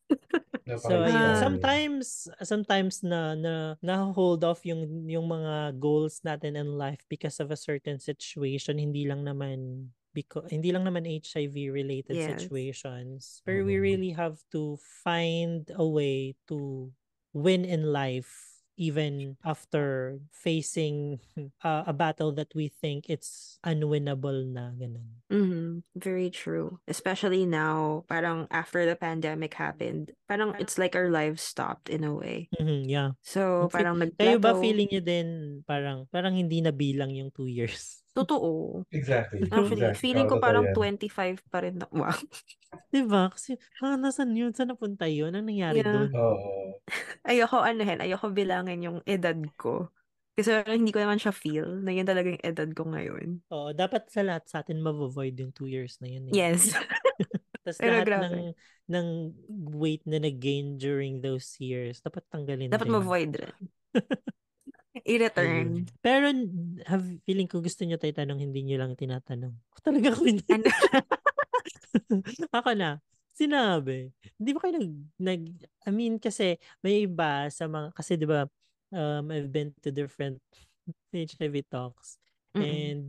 [0.67, 1.39] So ayun, Ah.
[1.39, 7.39] sometimes sometimes na na na hold off yung yung mga goals natin in life because
[7.39, 12.49] of a certain situation, hindi lang naman because hindi lang naman HIV related Yes.
[12.49, 13.45] situations.
[13.45, 13.85] But we Mhm.
[13.85, 16.89] really have to find a way to
[17.37, 21.21] win in life even after facing
[21.65, 25.21] uh, a battle that we think it's unwinnable na ganun.
[25.29, 25.83] Mhm.
[25.99, 26.79] Very true.
[26.87, 32.15] Especially now, parang after the pandemic happened, parang it's like our lives stopped in a
[32.15, 32.47] way.
[32.55, 33.11] Mhm, yeah.
[33.27, 35.29] So, parang Kayo ba feeling nyo din
[35.67, 38.06] parang parang hindi na bilang yung two years?
[38.17, 38.81] Totoo.
[38.89, 39.45] Exactly.
[39.47, 40.01] Actually, exactly.
[40.01, 40.75] feeling ko parang yan.
[40.75, 41.87] 25 pa rin na.
[41.93, 42.17] Wow.
[42.95, 43.29] Diba?
[43.29, 44.57] Kasi, ah, nasan yun?
[44.57, 45.37] Saan napunta yun?
[45.37, 45.93] Anong nangyari Yeah.
[45.93, 46.11] doon?
[46.17, 46.51] Oo.
[47.29, 49.91] Ayoko anuhin, ayoko bilangin yung edad ko.
[50.37, 53.41] Kasi hindi ko naman siya feel na yun talaga yung edad ko ngayon.
[53.49, 56.29] Oo, dapat sa lahat sa atin ma-avoid yung two years na yun.
[56.29, 56.37] Eh.
[56.37, 56.73] Yes.
[57.65, 58.23] Tapos Pero lahat grabe.
[58.23, 58.37] ng,
[58.93, 59.07] ng
[59.75, 62.95] weight na nag-gain during those years, dapat tanggalin Dapat din.
[62.95, 63.55] ma-void rin.
[65.07, 65.87] I-return.
[66.03, 66.35] Pero,
[66.91, 69.55] have, feeling ko gusto nyo tayo tanong, hindi nyo lang tinatanong.
[69.81, 70.43] Talaga ko hindi.
[70.51, 70.67] Ano?
[72.59, 72.99] Ako na.
[73.37, 74.11] Sinabi.
[74.35, 75.43] Hindi ba kayo nag, nag,
[75.87, 78.51] I mean, kasi may iba sa mga, kasi di ba,
[78.91, 80.43] um, I've been to different
[81.15, 82.19] HIV talks.
[82.57, 82.65] Mm-mm.
[82.65, 83.05] And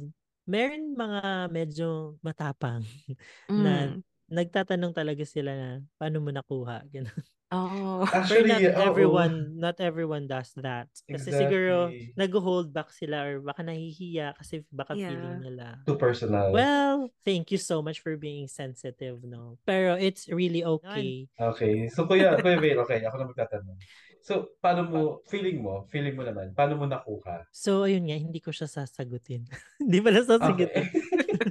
[0.47, 2.83] meron mga medyo matapang
[3.51, 4.03] na Mm.
[4.27, 6.83] nagtatanong talaga sila na paano mo nakuha.
[6.93, 7.23] Ganun.
[7.47, 8.83] But Actually, not oo.
[8.91, 10.91] everyone, not everyone does that.
[11.07, 12.11] Kasi siguro Exactly.
[12.19, 15.15] nag-hold back sila or baka nahihiya kasi baka Yeah.
[15.15, 15.79] feeling nila.
[15.87, 16.51] Too personal.
[16.51, 19.55] Well, thank you so much for being sensitive, no?
[19.63, 21.31] Pero it's really okay.
[21.39, 21.87] Okay.
[21.87, 23.79] So, Kuya, Kuya Vale, okay, ako na magtatanong.
[24.27, 27.47] So, paano mo, feeling mo, feeling mo naman, paano mo nakuha?
[27.55, 29.47] So, ayun nga, hindi ko siya sasagutin.
[29.79, 30.83] hindi pala sasagutin.
[30.83, 30.87] Okay.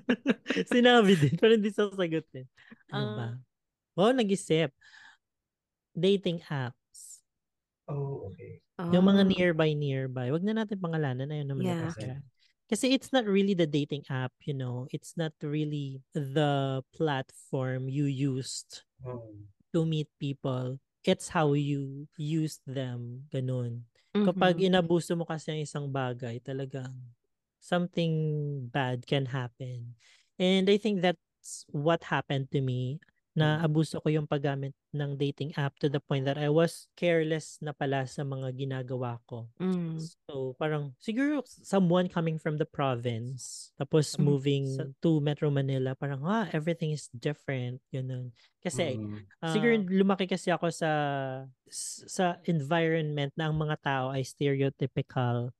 [0.76, 2.44] Sinabi din, pero hindi sasagutin.
[2.92, 3.26] Ano ba?
[3.32, 3.34] Ah.
[3.96, 4.76] Wow, nag-isip.
[5.96, 7.24] Dating apps.
[7.88, 8.60] oh, okay.
[8.92, 9.30] Yung mga Oh.
[9.32, 10.28] nearby, nearby.
[10.30, 11.32] Wag na natin pangalanan.
[11.32, 11.80] Ayun naman Yeah.
[11.80, 12.16] nakasira.
[12.68, 14.84] Kasi it's not really the dating app, you know.
[14.92, 19.48] It's not really the platform you used Hmm.
[19.72, 20.76] to meet people.
[21.06, 23.30] It's how you use them.
[23.32, 23.86] Ganun.
[24.12, 24.66] Kapag Mhm.
[24.74, 26.92] inabuso mo kasi ang isang bagay, talagang
[27.62, 28.14] something
[28.68, 29.94] bad can happen.
[30.36, 32.98] And I think that's what happened to me.
[33.36, 33.68] Na Mm.
[33.68, 37.76] abuso ko yung paggamit ng dating app to the point that I was careless na
[37.76, 39.52] pala sa mga ginagawa ko.
[39.60, 40.00] Mm.
[40.00, 44.24] So, parang siguro someone coming from the province tapos Mm.
[44.24, 48.32] moving sa- to Metro Manila, parang ah, everything is different, ganun.
[48.64, 49.28] Kasi Mm.
[49.52, 49.84] siguro Ah.
[49.84, 50.90] lumaki kasi ako sa
[51.68, 55.52] sa environment na ang mga tao ay stereotypical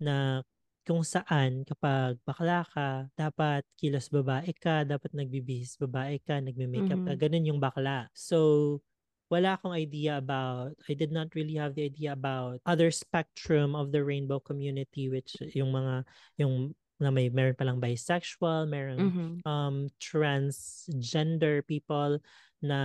[0.00, 0.40] na
[0.88, 7.12] kung saan kapag bakla ka, dapat kilos babae ka, dapat nagbibihis babae ka, nagme-makeup ka,
[7.12, 7.20] Mhm.
[7.20, 8.08] ganun yung bakla.
[8.16, 8.80] So,
[9.28, 13.92] wala akong idea about, I did not really have the idea about other spectrum of
[13.92, 16.08] the rainbow community which yung mga,
[16.40, 19.40] yung na may meron palang bisexual, meron Mhm.
[19.46, 22.18] um transgender people
[22.58, 22.80] na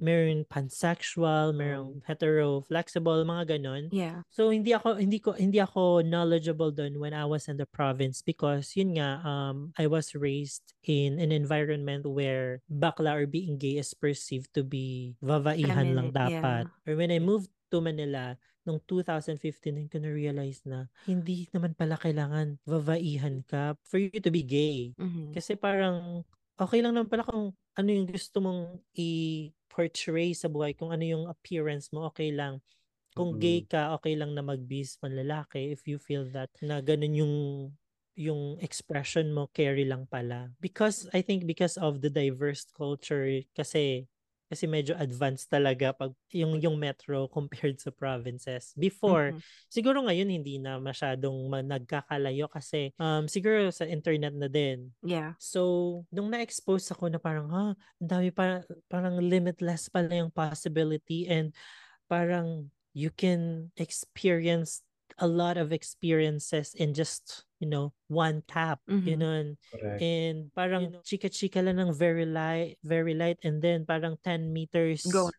[0.00, 3.92] meron pansexual, meron hetero flexible, mga ganon.
[3.92, 4.24] Yeah.
[4.32, 8.24] So hindi ako hindi ko hindi ako knowledgeable doon when I was in the province
[8.24, 13.76] because yun nga um I was raised in an environment where bakla or being gay
[13.76, 16.68] is perceived to be vavaihan lang dapat.
[16.68, 16.88] yeah.
[16.88, 21.98] Or when I moved to Manila nung 2015 din ko na-realize na hindi naman pala
[21.98, 24.94] kailangan vavaihan ka for you to be gay.
[24.94, 25.34] Mhm.
[25.34, 26.22] Kasi parang
[26.54, 31.24] okay lang naman pala kung ano yung gusto mong i-portray sa buhay, kung ano yung
[31.30, 32.60] appearance mo, okay lang.
[33.16, 37.34] Kung gay ka, okay lang na mag-bis panlalaki if you feel that na ganun yung
[38.16, 40.52] yung expression mo carry lang pala.
[40.60, 44.08] Because I think because of the diverse culture kasi
[44.52, 48.76] kasi medyo advanced talaga pag yung yung metro compared sa provinces.
[48.76, 49.40] Before, Mhm.
[49.72, 54.92] siguro ngayon hindi na masyadong ma- nagkakalayo kasi um siguro sa internet na din.
[55.00, 55.40] Yeah.
[55.40, 61.26] So, nung na-expose ako na parang, ha, ang dami pa, parang limitless pala yung possibility
[61.26, 61.50] and
[62.06, 64.84] parang you can experience
[65.18, 68.80] a lot of experiences in just, you know, one tap.
[68.88, 69.06] Mhm.
[69.06, 69.46] Ganun.
[69.70, 70.02] Correct.
[70.02, 75.30] And parang chika-chika lang ng very light, very light and then parang 10 meters Go.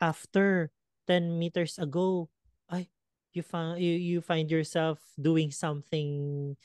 [0.00, 0.70] after
[1.06, 2.28] 10 meters ago,
[2.70, 2.88] ay,
[3.32, 6.56] you find you, you find yourself doing something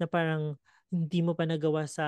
[0.00, 0.56] na parang
[0.92, 2.04] hindi mo pa nagawa sa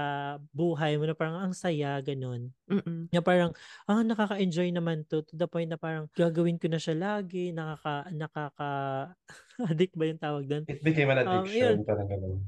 [0.52, 2.52] buhay mo na parang ang saya, ganun.
[2.68, 3.08] Mm-mm.
[3.08, 3.56] Na parang,
[3.88, 8.12] ah, nakaka-enjoy naman to to the point na parang gagawin ko na siya lagi, nakaka,
[8.12, 8.70] nakaka,
[9.72, 10.64] addict ba yung tawag doon?
[10.68, 11.88] It became an Um, addiction, yun.
[11.88, 12.38] parang ganun.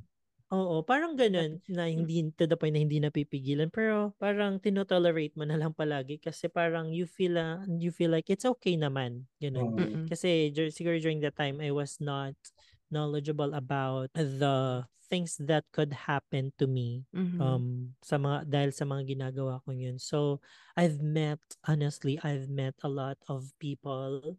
[0.46, 5.42] Oo, parang ganun na hindi to the point na hindi napipigilan pero parang tinotolerate mo
[5.42, 9.74] na lang palagi kasi parang you feel ah, you feel like it's okay naman ganun.
[9.74, 9.78] Mm.
[9.82, 10.04] Mm-mm.
[10.06, 12.38] Kasi siguro during that time I was not
[12.90, 17.38] knowledgeable about the things that could happen to me Mhm.
[17.38, 20.02] um sa mga dahil sa mga ginagawa ko yun.
[20.02, 20.42] So
[20.74, 24.34] I've met honestly I've met a lot of people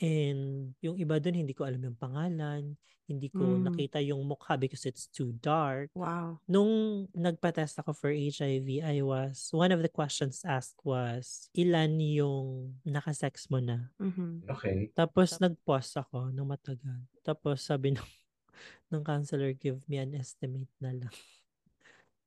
[0.00, 2.76] and yung iba dun hindi ko alam yung pangalan,
[3.08, 3.72] hindi ko Mm.
[3.72, 5.88] nakita yung mukha because it's too dark.
[5.96, 6.44] Wow.
[6.44, 12.76] Nung nagpa-test ako for HIV, I was one of the questions asked was ilan yung
[12.84, 13.88] nakasex mo na?
[13.96, 14.44] Mhm.
[14.44, 14.92] Okay.
[14.92, 17.00] Tapos nag-pause ako ng matagal.
[17.26, 18.06] Tapos sabi ng
[18.94, 21.14] ng counselor, give me an estimate na lang.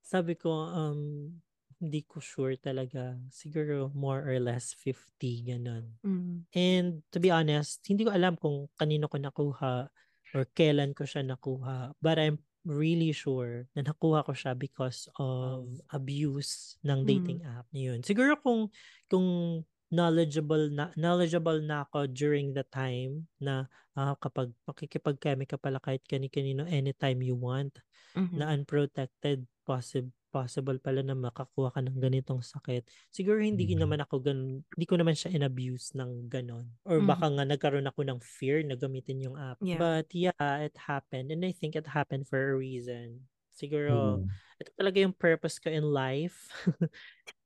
[0.04, 1.32] Sabi ko, um,
[1.80, 3.16] hindi ko sure talaga.
[3.32, 5.86] Siguro more or less 50, ganun.
[6.04, 6.43] Mm.
[6.52, 9.88] And to be honest, hindi ko alam kung kanino ko nakuha
[10.36, 11.95] or kailan ko siya nakuha.
[12.04, 17.80] But I'm really sure na nakuha ko siya because of abuse ng dating app na
[17.80, 18.04] yun.
[18.04, 18.68] Siguro kung
[19.08, 23.66] kung knowledgeable na knowledgeable na ako during the time na
[23.98, 27.82] ah, kapag makikipag-kemi ka pala kahit kani-kanino anytime you want
[28.18, 28.38] Mhm.
[28.42, 32.86] na unprotected possible possible pala na makakuha ka ng ganitong sakit.
[33.10, 33.82] Siguro hindi Mhm.
[33.82, 36.70] naman ako ganun, hindi ko naman siya in-abuse ng ganon.
[36.86, 39.58] Or baka nga nagkaroon ako ng fear na gamitin yung app.
[39.58, 39.82] Yeah.
[39.82, 41.34] But yeah, it happened.
[41.34, 43.26] And I think it happened for a reason.
[43.60, 44.32] Siguro, Mm.
[44.64, 46.47] ito talaga yung purpose ko in life.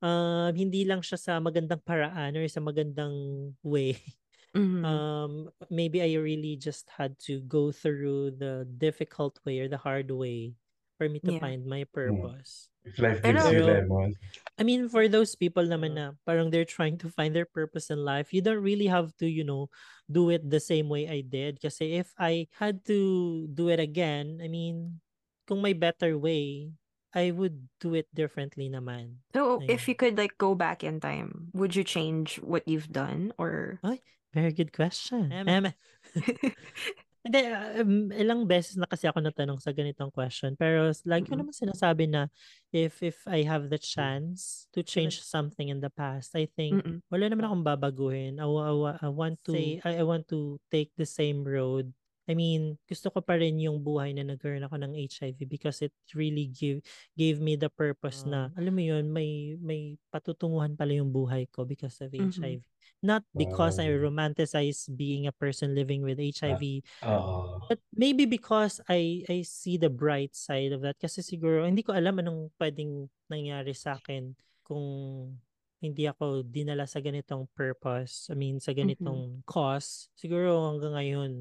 [0.06, 3.16] um, hindi lang siya sa magandang paraan or sa magandang
[3.66, 3.98] way.
[4.54, 4.86] Mhm.
[4.86, 5.34] Um,
[5.74, 10.54] maybe I really just had to go through the difficult way or the hard way
[11.02, 11.42] for me to Yeah.
[11.42, 12.70] find my purpose.
[12.86, 14.14] If life Pero- gives you Pero- lemon.
[14.54, 18.06] I mean, for those people naman na parang they're trying to find their purpose in
[18.06, 19.74] life, you don't really have to, you know,
[20.06, 21.58] do it the same way I did.
[21.58, 25.02] Kasi if I had to do it again, I mean,
[25.48, 26.72] kung may better way,
[27.14, 29.22] I would do it differently naman.
[29.34, 29.88] So, if Ayun.
[29.88, 33.78] you could like go back in time, would you change what you've done or
[34.34, 35.30] Very good question.
[35.30, 35.70] Em,
[37.24, 37.40] Hindi,
[37.80, 40.60] um, ilang beses na kasi ako natanong sa ganitong question.
[40.60, 42.28] Pero lagi ko naman sinasabi na
[42.76, 47.00] if if I have the chance to change something in the past, I think Mm-mm.
[47.08, 48.44] wala naman akong babaguhin.
[48.44, 51.96] I, I, I want to say, I, I want to take the same road.
[52.30, 55.92] I mean, gusto ko pa rin yung buhay na nagkaroon ako ng HIV because it
[56.16, 56.80] really give
[57.20, 61.68] gave me the purpose na, alam mo yun, may may patutunguhan pala yung buhay ko
[61.68, 62.32] because of Mhm.
[62.40, 62.64] HIV.
[63.04, 64.00] Not because I Wow.
[64.00, 67.60] romanticize being a person living with HIV, Oo.
[67.68, 71.92] but maybe because I I see the bright side of that kasi siguro hindi ko
[71.96, 74.86] alam anong pwedeng nangyari sa akin kung
[75.84, 78.32] hindi ako dinala sa ganitong purpose.
[78.32, 80.08] I mean, sa ganitong cause.
[80.16, 81.32] Siguro hanggang ngayon,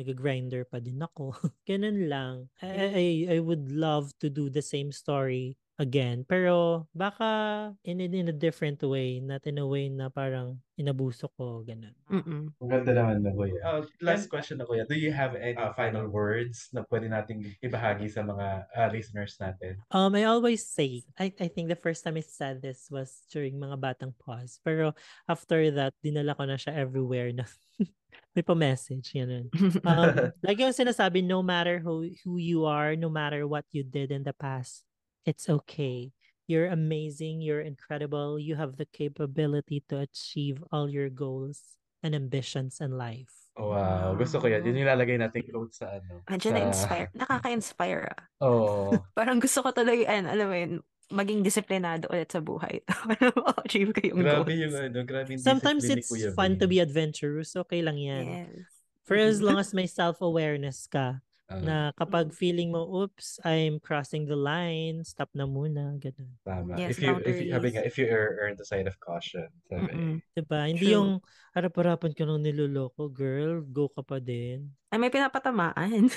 [0.00, 1.32] nag-grinder pa din ako.
[1.68, 2.48] Ganun lang.
[2.64, 6.28] I, I, I would love to do the same story again.
[6.28, 9.18] Pero baka in, in a different way.
[9.24, 11.64] Not in a way na parang inabuso ko.
[11.64, 11.96] Ganun.
[12.12, 12.52] Mm-mm.
[12.60, 13.56] Ang ganda naman na kuya.
[13.64, 14.84] Uh, last question na kuya.
[14.84, 19.40] Do you have any uh, final words na pwede nating ibahagi sa mga uh, listeners
[19.40, 19.80] natin?
[19.88, 23.56] Um, I always say, I, I think the first time I said this was during
[23.56, 24.60] mga batang pause.
[24.60, 24.92] Pero
[25.24, 27.48] after that, dinala ko na siya everywhere na
[28.36, 29.16] may pa-message.
[29.16, 29.48] Ganun.
[29.84, 30.12] Um,
[30.44, 34.22] like yung sinasabi, no matter who, who you are, no matter what you did in
[34.22, 34.84] the past,
[35.26, 36.12] it's okay.
[36.50, 37.40] You're amazing.
[37.42, 38.38] You're incredible.
[38.38, 43.30] You have the capability to achieve all your goals and ambitions in life.
[43.54, 44.16] Wow.
[44.18, 44.64] Gusto ko yan.
[44.66, 46.24] Yun yung lalagay natin quote sa ano.
[46.26, 46.54] Medyo sa...
[46.56, 47.08] na-inspire.
[47.14, 48.22] Nakaka-inspire ah.
[48.42, 48.96] Oo.
[49.18, 50.72] Parang gusto ko talaga, ano, alam mo yun,
[51.10, 52.82] maging disiplinado ulit sa buhay.
[52.86, 54.62] Para ma-achieve ko yung Grabe goals.
[54.64, 54.98] yung ano.
[55.06, 57.54] Grabe yung Sometimes it's fun to be adventurous.
[57.54, 58.24] Okay lang yan.
[58.26, 58.66] Yes.
[59.06, 59.44] For as Mhm.
[59.46, 61.20] long as may self-awareness ka,
[61.50, 66.30] Ah, na kapag feeling mo, oops, I'm crossing the line, stop na muna, ganun.
[66.46, 66.78] tama.
[66.78, 67.90] Yes, if you if you having boundaries.
[67.90, 69.50] if you err, err on the side of caution.
[69.66, 69.90] Sabi.
[69.90, 70.14] Mm-mm.
[70.30, 70.70] Diba?
[70.70, 70.94] Hindi True.
[70.94, 71.10] yung
[71.50, 74.70] harap-harapan ka nung niloloko, girl, go ka pa din.
[74.94, 76.06] Ay, may pinapatamaan.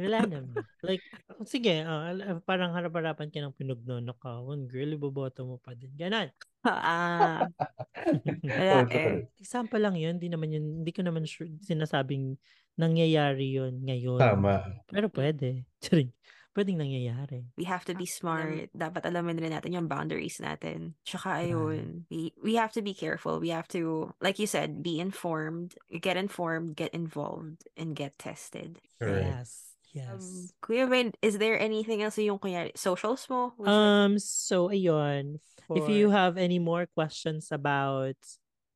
[0.00, 0.60] Wala naman.
[0.84, 1.00] Like,
[1.48, 4.44] sige, ah, al- parang harap-harapan ka ng pinagnono ka.
[4.44, 5.92] One girl, iboboto mo pa din.
[5.96, 6.28] Ganon.
[6.68, 7.48] ah,
[8.44, 9.24] Oo, eh.
[9.40, 12.36] Example lang yun, hindi naman yun, hindi ko naman sure, sinasabing
[12.78, 14.20] nangyayari yun ngayon.
[14.20, 14.82] Tama.
[14.86, 15.64] Pero pwede.
[16.50, 17.46] Pwedeng nangyayari.
[17.54, 18.74] We have to be smart.
[18.74, 20.98] Dapat alamin rin natin yung boundaries natin.
[21.06, 23.38] Tsaka ayun, we, we have to be careful.
[23.38, 28.82] We have to, like you said, be informed, get informed, get involved, and get tested.
[28.98, 29.30] Correct.
[29.30, 29.50] Yes.
[29.94, 30.22] Yes.
[30.22, 33.54] Um, Kuya Ben, is there anything else yung kunyari, socials mo?
[33.62, 35.38] Um, so ayun,
[35.70, 38.18] if you have any more questions about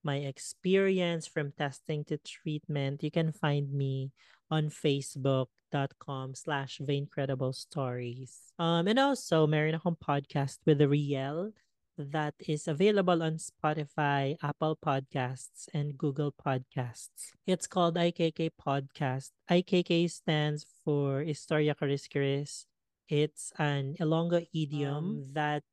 [0.04, 4.12] my experience from testing to treatment, you can find me
[4.50, 8.52] on facebook.com slash vaincredible stories.
[8.58, 11.52] Um, and also, meron akong podcast with Riel
[11.96, 17.32] that is available on Spotify, Apple Podcasts, and Google Podcasts.
[17.46, 19.30] It's called IKK Podcast.
[19.50, 22.66] IKK stands for Historia Charis Charis.
[23.08, 25.64] It's an Ilonggo idiom that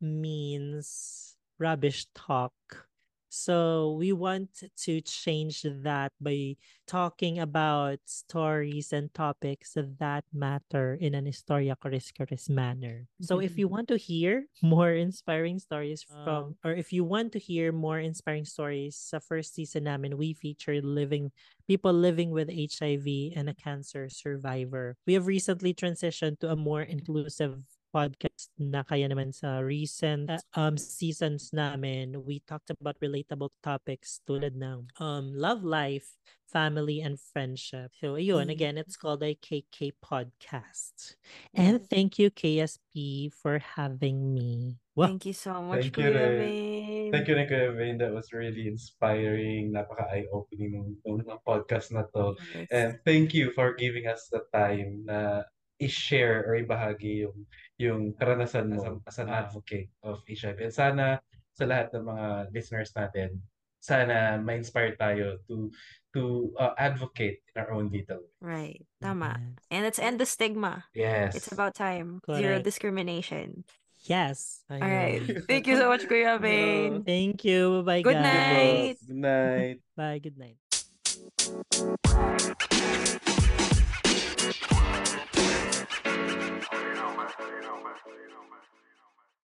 [0.00, 2.87] means rubbish talk.
[3.28, 6.56] So we want to change that by
[6.86, 13.06] talking about stories and topics that matter in an Historia Charis manner.
[13.20, 13.74] So if you mm-hmm.
[13.74, 18.46] want to hear more inspiring stories from, or if you want to hear more inspiring
[18.46, 21.30] stories, sa first season namin, we featured living
[21.68, 24.96] people living with HIV and a cancer survivor.
[25.06, 27.60] We have recently transitioned to a more inclusive
[27.94, 34.20] podcast na kaya naman sa recent uh, um seasons namin we talked about relatable topics
[34.28, 36.16] tulad ng um love life
[36.48, 38.54] family and friendship so ayun Mm.
[38.54, 41.16] again it's called a KK podcast
[41.52, 46.14] and thank you KSP for having me wow Thank you so much, Thank you, Kuya
[46.14, 47.08] Ray.
[47.08, 47.12] Ben.
[47.12, 47.96] Thank you, Kuya Vane.
[48.02, 49.72] That was really inspiring.
[49.72, 52.34] Napaka-eye-opening ng, ng podcast na to.
[52.52, 52.68] Yes.
[52.68, 55.46] And thank you for giving us the time na
[55.80, 57.46] i-share or ibahagi yung
[57.78, 60.58] yung karanasan mo as, an advocate of HIV.
[60.60, 61.22] And sana
[61.54, 63.38] sa lahat ng mga listeners natin,
[63.78, 65.70] sana ma-inspire tayo to
[66.10, 68.34] to uh, advocate in our own little way.
[68.42, 68.82] Right.
[68.98, 69.38] Tama.
[69.38, 69.54] Yes.
[69.70, 70.90] And let's end the stigma.
[70.94, 71.38] Yes.
[71.38, 72.18] It's about time.
[72.26, 72.66] Zero Correct.
[72.66, 73.62] discrimination.
[74.06, 75.20] yes All right.
[75.48, 77.02] Thank you so much, Kuya Ben.
[77.04, 78.96] thank you bye Good guys night.
[79.06, 79.78] Good night.
[79.96, 80.58] bye good night